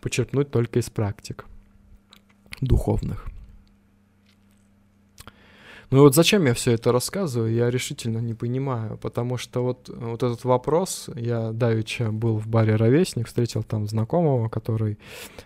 почерпнуть 0.00 0.50
только 0.50 0.78
из 0.78 0.90
практик 0.90 1.44
духовных. 2.60 3.26
Ну 5.90 5.98
и 5.98 6.00
вот 6.02 6.14
зачем 6.14 6.44
я 6.44 6.52
все 6.52 6.72
это 6.72 6.92
рассказываю, 6.92 7.50
я 7.50 7.70
решительно 7.70 8.18
не 8.18 8.34
понимаю, 8.34 8.98
потому 8.98 9.38
что 9.38 9.62
вот, 9.62 9.88
вот 9.88 10.22
этот 10.22 10.44
вопрос, 10.44 11.08
я 11.14 11.52
давеча 11.52 12.12
был 12.12 12.36
в 12.36 12.46
баре 12.46 12.76
«Ровесник», 12.76 13.26
встретил 13.26 13.62
там 13.62 13.86
знакомого, 13.86 14.50
который 14.50 14.98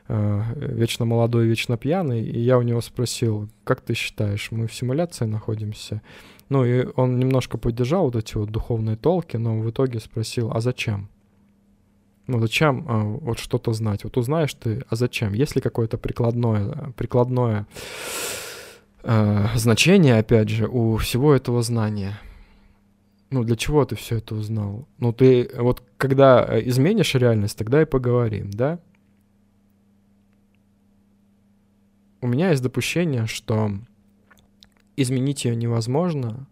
э, 0.09 0.43
вечно 0.57 1.05
молодой, 1.05 1.47
вечно 1.47 1.77
пьяный, 1.77 2.25
и 2.25 2.41
я 2.41 2.59
у 2.59 2.63
него 2.63 2.81
спросил, 2.81 3.49
как 3.63 3.83
ты 3.83 3.95
считаешь, 3.95 4.51
мы 4.51 4.67
в 4.67 4.75
симуляции 4.75 5.27
находимся 5.27 6.03
ну 6.53 6.67
и 6.67 6.87
он 6.97 7.19
немножко 7.19 7.57
поддержал 7.57 8.05
вот 8.05 8.17
эти 8.17 8.37
вот 8.37 8.51
духовные 8.51 8.97
толки, 8.97 9.39
но 9.39 9.59
в 9.59 9.71
итоге 9.71 10.01
спросил, 10.01 10.53
а 10.53 10.61
зачем? 10.61 11.09
Ну 12.27 12.41
зачем 12.41 12.85
а, 12.87 13.05
вот 13.05 13.39
что-то 13.39 13.73
знать? 13.73 14.05
Вот 14.05 14.19
узнаешь 14.19 14.53
ты, 14.53 14.85
а 14.91 14.97
зачем? 14.97 15.33
Есть 15.33 15.57
ли 15.57 15.63
какое-то 15.63 15.97
прикладное, 15.97 16.93
прикладное 16.95 17.67
э, 19.03 19.47
значение, 19.55 20.19
опять 20.19 20.51
же, 20.51 20.69
у 20.69 20.99
всего 20.99 21.33
этого 21.33 21.63
знания? 21.63 22.21
Ну, 23.31 23.45
для 23.45 23.57
чего 23.57 23.87
ты 23.87 23.97
все 23.97 24.19
это 24.19 24.35
узнал? 24.35 24.87
Ну, 24.99 25.15
ты 25.15 25.51
вот 25.57 25.83
когда 25.97 26.47
изменишь 26.69 27.15
реальность, 27.15 27.57
тогда 27.57 27.81
и 27.81 27.87
поговорим, 27.87 28.51
да? 28.51 28.79
У 32.21 32.27
меня 32.27 32.51
есть 32.51 32.63
допущение, 32.63 33.27
что 33.27 33.71
изменить 34.97 35.45
ее 35.45 35.57
невозможно 35.57 36.47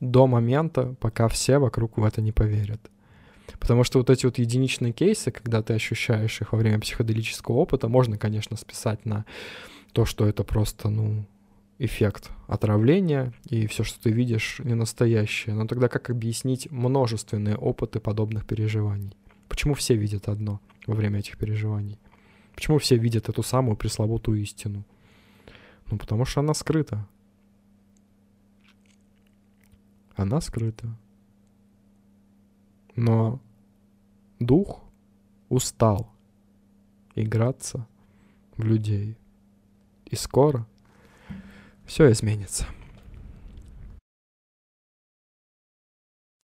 до 0.00 0.26
момента, 0.26 0.94
пока 1.00 1.28
все 1.28 1.58
вокруг 1.58 1.98
в 1.98 2.04
это 2.04 2.20
не 2.20 2.32
поверят. 2.32 2.80
Потому 3.58 3.84
что 3.84 3.98
вот 3.98 4.10
эти 4.10 4.26
вот 4.26 4.38
единичные 4.38 4.92
кейсы, 4.92 5.30
когда 5.30 5.62
ты 5.62 5.74
ощущаешь 5.74 6.40
их 6.40 6.52
во 6.52 6.58
время 6.58 6.78
психоделического 6.78 7.56
опыта, 7.56 7.88
можно, 7.88 8.18
конечно, 8.18 8.56
списать 8.56 9.04
на 9.04 9.24
то, 9.92 10.04
что 10.04 10.26
это 10.26 10.44
просто, 10.44 10.90
ну, 10.90 11.26
эффект 11.78 12.30
отравления, 12.46 13.32
и 13.48 13.66
все, 13.66 13.84
что 13.84 14.00
ты 14.02 14.10
видишь, 14.10 14.60
не 14.62 14.74
настоящее. 14.74 15.54
Но 15.54 15.66
тогда 15.66 15.88
как 15.88 16.10
объяснить 16.10 16.70
множественные 16.70 17.56
опыты 17.56 18.00
подобных 18.00 18.46
переживаний? 18.46 19.16
Почему 19.48 19.74
все 19.74 19.94
видят 19.94 20.28
одно 20.28 20.60
во 20.86 20.94
время 20.94 21.20
этих 21.20 21.38
переживаний? 21.38 21.98
Почему 22.54 22.78
все 22.78 22.96
видят 22.96 23.28
эту 23.28 23.42
самую 23.42 23.76
пресловутую 23.76 24.40
истину? 24.42 24.84
Ну, 25.90 25.96
потому 25.96 26.24
что 26.24 26.40
она 26.40 26.54
скрыта. 26.54 27.06
Она 30.18 30.40
скрыта. 30.40 30.88
Но 32.96 33.40
дух 34.40 34.82
устал 35.48 36.12
играться 37.14 37.86
в 38.56 38.64
людей. 38.64 39.16
И 40.06 40.16
скоро 40.16 40.66
все 41.86 42.10
изменится. 42.10 42.66